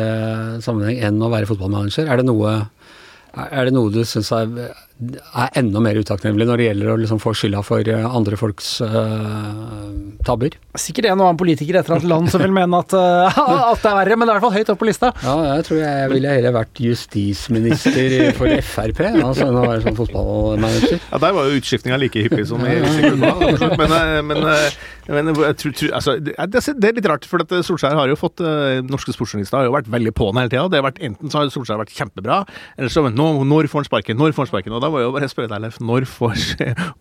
sammenheng 0.66 1.02
enn 1.10 1.22
å 1.24 1.32
være 1.34 1.50
fotballmanager? 1.50 2.10
Er 2.10 2.22
det 2.22 2.28
noe, 2.30 2.60
er 3.48 3.70
det 3.70 3.76
noe 3.76 3.94
du 3.94 4.04
syns 4.08 4.34
er 4.36 4.72
er 4.98 5.52
enda 5.60 5.82
mer 5.84 5.98
utakknemlig 6.02 6.48
når 6.50 6.58
det 6.58 6.68
gjelder 6.72 6.90
å 6.90 6.96
liksom 6.98 7.20
få 7.22 7.34
skylda 7.38 7.60
for 7.66 7.86
eh, 7.86 8.06
andre 8.18 8.38
folks 8.40 8.70
uh, 8.82 9.92
tabber. 10.26 10.56
Sikkert 10.78 11.12
en 11.12 11.22
og 11.22 11.28
annen 11.28 11.38
politiker 11.38 11.78
etter 11.78 12.00
et 12.00 12.08
land 12.10 12.32
som 12.34 12.42
vil 12.42 12.54
mene 12.56 12.80
at, 12.82 12.96
uh, 12.98 13.30
at, 13.30 13.84
det 13.84 13.92
er 13.92 13.98
verre, 14.00 14.18
men 14.18 14.26
det 14.26 14.34
er 14.34 14.40
i 14.40 14.40
hvert 14.40 14.46
fall 14.48 14.56
høyt 14.56 14.72
opp 14.74 14.82
på 14.82 14.88
lista. 14.90 15.12
Ja, 15.22 15.36
jeg 15.52 15.68
tror 15.68 15.82
jeg 15.84 16.12
ville 16.16 16.34
heller 16.40 16.56
vært 16.56 16.82
justisminister 16.82 18.16
for 18.40 18.66
Frp 18.72 19.04
altså, 19.12 19.46
enn 19.46 19.60
å 19.60 19.68
være 19.68 19.84
sånn 19.86 20.00
fotballmanager. 20.00 20.98
Ja, 20.98 21.22
der 21.28 21.38
var 21.38 21.52
jo 21.52 21.62
utskiftinga 21.62 22.02
like 22.02 22.26
hyppig 22.26 22.48
som 22.50 22.66
i 22.66 22.76
Klubba. 22.82 23.36
Men, 23.78 23.94
men, 24.32 24.44
men 25.14 25.30
jeg 25.30 25.60
tror, 25.62 25.78
tror, 25.78 25.94
altså, 26.00 26.18
det 26.18 26.90
er 26.90 26.98
litt 26.98 27.10
rart, 27.10 27.30
for 27.30 27.46
at 27.46 27.54
Solskjær 27.68 27.96
har 28.00 28.10
jo 28.10 28.18
fått 28.18 28.42
Norske 28.88 29.14
sportsjournalister 29.14 29.60
har 29.60 29.70
jo 29.70 29.76
vært 29.76 29.90
veldig 29.94 30.14
på 30.18 30.32
den 30.32 30.42
hele 30.42 30.52
tida. 30.52 30.94
Enten 31.06 31.32
så 31.32 31.44
har 31.44 31.54
Solskjær 31.54 31.84
vært 31.84 31.94
kjempebra, 31.94 32.42
eller 32.80 32.92
så 32.92 33.06
nå, 33.08 33.30
når 33.48 33.70
får 33.72 33.84
han 33.84 33.90
sparken? 33.92 34.20
Når 34.20 34.34
får 34.36 34.48
han 34.48 34.52
sparken? 34.52 34.76
Og 34.78 34.84
da 34.84 34.87
da 34.88 34.94
må 34.94 35.02
jeg 35.02 35.10
jo 35.10 35.14
bare 35.16 35.28
spørre 35.30 35.52
deg, 35.52 35.64
Leif. 35.66 35.78
Når 35.84 36.06
får 36.08 36.44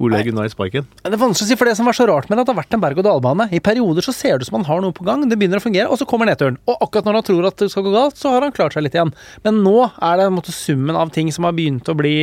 Ole 0.02 0.20
Gunnar 0.26 0.50
sparken? 0.50 0.86
Det 1.04 1.12
er 1.12 1.20
vanskelig 1.20 1.46
å 1.46 1.50
si, 1.52 1.58
for 1.58 1.70
det 1.70 1.76
som 1.78 1.86
var 1.88 1.96
så 1.96 2.06
rart 2.10 2.28
med 2.28 2.36
det, 2.36 2.42
at 2.44 2.50
det 2.50 2.54
har 2.56 2.60
vært 2.60 2.76
en 2.76 2.82
berg-og-dal-bane. 2.82 3.48
I 3.54 3.62
perioder 3.62 4.04
så 4.04 4.14
ser 4.16 4.36
det 4.36 4.46
ut 4.46 4.50
som 4.50 4.58
han 4.58 4.66
har 4.68 4.82
noe 4.82 4.96
på 4.96 5.06
gang, 5.06 5.22
det 5.30 5.38
begynner 5.38 5.62
å 5.62 5.64
fungere, 5.64 5.86
og 5.92 6.00
så 6.00 6.08
kommer 6.08 6.28
nedturen. 6.28 6.58
Og 6.66 6.82
akkurat 6.82 7.06
når 7.06 7.20
han 7.20 7.28
tror 7.30 7.48
at 7.50 7.62
det 7.62 7.70
skal 7.72 7.86
gå 7.86 7.94
galt, 7.94 8.18
så 8.18 8.34
har 8.34 8.46
han 8.46 8.54
klart 8.56 8.76
seg 8.76 8.86
litt 8.86 8.96
igjen. 8.98 9.14
Men 9.46 9.62
nå 9.66 9.76
er 9.86 10.18
det 10.18 10.30
måte, 10.34 10.54
summen 10.56 10.98
av 10.98 11.14
ting 11.14 11.30
som 11.34 11.46
har 11.46 11.54
begynt 11.56 11.88
å 11.92 11.96
bli 11.98 12.16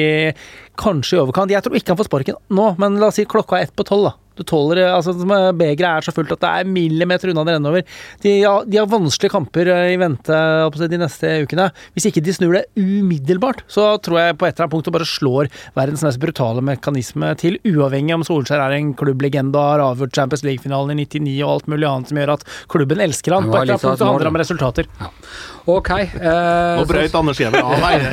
kanskje 0.80 1.20
i 1.20 1.24
overkant. 1.24 1.54
Jeg 1.54 1.64
tror 1.64 1.80
ikke 1.80 1.96
han 1.96 2.02
får 2.02 2.12
sparken 2.12 2.42
nå, 2.54 2.74
men 2.82 3.00
la 3.00 3.12
oss 3.12 3.22
si 3.22 3.28
klokka 3.30 3.60
er 3.60 3.70
ett 3.70 3.76
på 3.78 3.88
tolv, 3.88 4.10
da. 4.10 4.18
Du 4.38 4.44
tåler 4.48 4.82
altså 4.88 5.14
Begeret 5.54 5.86
er 6.00 6.06
så 6.06 6.14
fullt 6.16 6.34
at 6.36 6.42
det 6.44 6.52
er 6.52 6.70
millimeter 6.70 7.32
unna 7.32 7.46
det 7.48 7.56
renner 7.58 7.74
over. 7.74 7.86
De, 8.24 8.34
ja, 8.42 8.54
de, 8.66 8.80
har 8.80 8.90
vanskelige 8.90 9.34
kamper 9.34 9.70
eh, 9.72 9.94
i 9.94 10.00
vente 10.02 10.40
de 10.94 11.00
neste 11.00 11.30
ukene. 11.46 11.70
Hvis 11.96 12.10
ikke 12.10 12.24
de 12.24 12.36
snur 12.36 12.58
det 12.58 12.66
umiddelbart, 12.80 13.64
så 13.72 13.94
tror 14.04 14.20
jeg 14.20 14.38
på 14.40 14.48
et 14.48 14.56
eller 14.56 14.68
annet 14.68 14.74
punkt 14.74 14.92
bare 14.94 15.08
slår 15.08 15.52
verdens 15.78 16.04
mest 16.06 16.22
brutale 16.22 16.64
mekanisme 16.66 17.32
til, 17.40 17.60
uavhengig 17.68 18.18
om 18.18 18.26
Solskjær 18.28 18.66
er 18.66 18.78
en 18.78 18.94
klubblegende 18.98 19.58
og 19.58 19.70
har 19.72 19.86
avgjort 19.88 20.18
Champions 20.18 20.46
League-finalen 20.48 20.96
i 20.96 21.06
99 21.06 21.38
og 21.44 21.56
alt 21.56 21.72
mulig 21.72 21.90
annet 21.90 22.12
som 22.12 22.22
gjør 22.22 22.36
at 22.38 22.48
klubben 22.72 23.04
elsker 23.04 23.38
han. 23.38 23.50
På 23.50 23.60
et 23.60 23.66
eller 23.66 23.78
annet 23.78 23.88
punkt 23.88 24.02
det 24.02 24.10
handler 24.10 24.28
det 24.28 24.34
om 24.34 24.42
resultater. 24.44 24.90
Ja. 25.00 25.12
Ok. 25.74 25.90
Eh, 25.96 26.76
Nå 26.76 26.84
brøyt 26.90 27.14
Anders 27.16 27.40
Giæver 27.40 27.64
av 27.64 27.78
meg. 27.86 28.04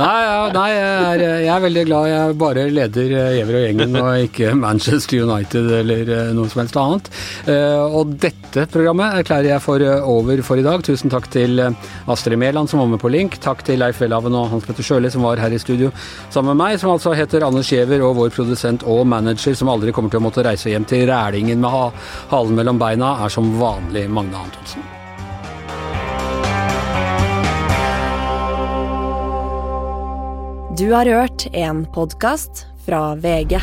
nei, 0.00 0.14
ja, 0.24 0.38
nei 0.54 0.68
jeg, 0.72 0.86
er, 0.86 1.24
jeg, 1.26 1.50
er, 1.52 1.64
veldig 1.66 1.84
glad 1.90 2.08
jeg 2.08 2.38
bare 2.40 2.66
leder 2.72 3.14
Giæver 3.36 3.58
og 3.58 3.66
gjengen, 3.66 4.00
og 4.00 4.28
ikke 4.28 4.54
Manchester 4.56 5.26
United 5.26 5.39
eller 5.54 6.10
eh, 6.10 6.32
noe 6.36 6.50
som 6.50 6.62
helst 6.62 6.76
annet. 6.80 7.10
Eh, 7.50 7.96
og 7.98 8.14
dette 8.20 8.66
programmet 8.72 9.20
erklærer 9.20 9.52
jeg 9.52 9.64
for 9.64 9.84
eh, 9.84 10.04
over 10.06 10.42
for 10.46 10.60
i 10.60 10.66
dag. 10.66 10.84
Tusen 10.86 11.12
takk 11.12 11.30
til 11.32 11.60
Astrid 11.60 12.40
Mæland 12.40 12.70
som 12.70 12.82
var 12.82 12.92
med 12.92 13.02
på 13.02 13.12
link. 13.12 13.40
Takk 13.42 13.64
til 13.66 13.80
Leif 13.82 14.00
Welhaven 14.02 14.36
og 14.36 14.50
Hans 14.52 14.68
Petter 14.68 14.86
Sjøli 14.86 15.10
som 15.12 15.26
var 15.26 15.40
her 15.42 15.54
i 15.54 15.60
studio 15.62 15.90
sammen 16.30 16.54
med 16.54 16.62
meg, 16.62 16.78
som 16.80 16.92
altså 16.94 17.14
heter 17.16 17.44
Anders 17.46 17.70
Giæver, 17.72 18.04
og 18.04 18.16
vår 18.18 18.32
produsent 18.34 18.86
og 18.88 19.04
manager 19.08 19.56
som 19.58 19.72
aldri 19.72 19.94
kommer 19.96 20.12
til 20.12 20.22
å 20.22 20.26
måtte 20.28 20.46
reise 20.46 20.72
hjem 20.72 20.86
til 20.88 21.08
Rælingen 21.10 21.60
med 21.62 22.00
halen 22.30 22.56
mellom 22.56 22.80
beina, 22.80 23.16
er 23.24 23.32
som 23.32 23.52
vanlig 23.60 24.08
Magne 24.10 24.46
Antonsen. 24.46 24.88
Du 30.80 30.92
har 30.92 31.06
hørt 31.06 31.46
en 31.52 31.86
podkast 31.86 32.66
fra 32.86 33.14
VG. 33.14 33.60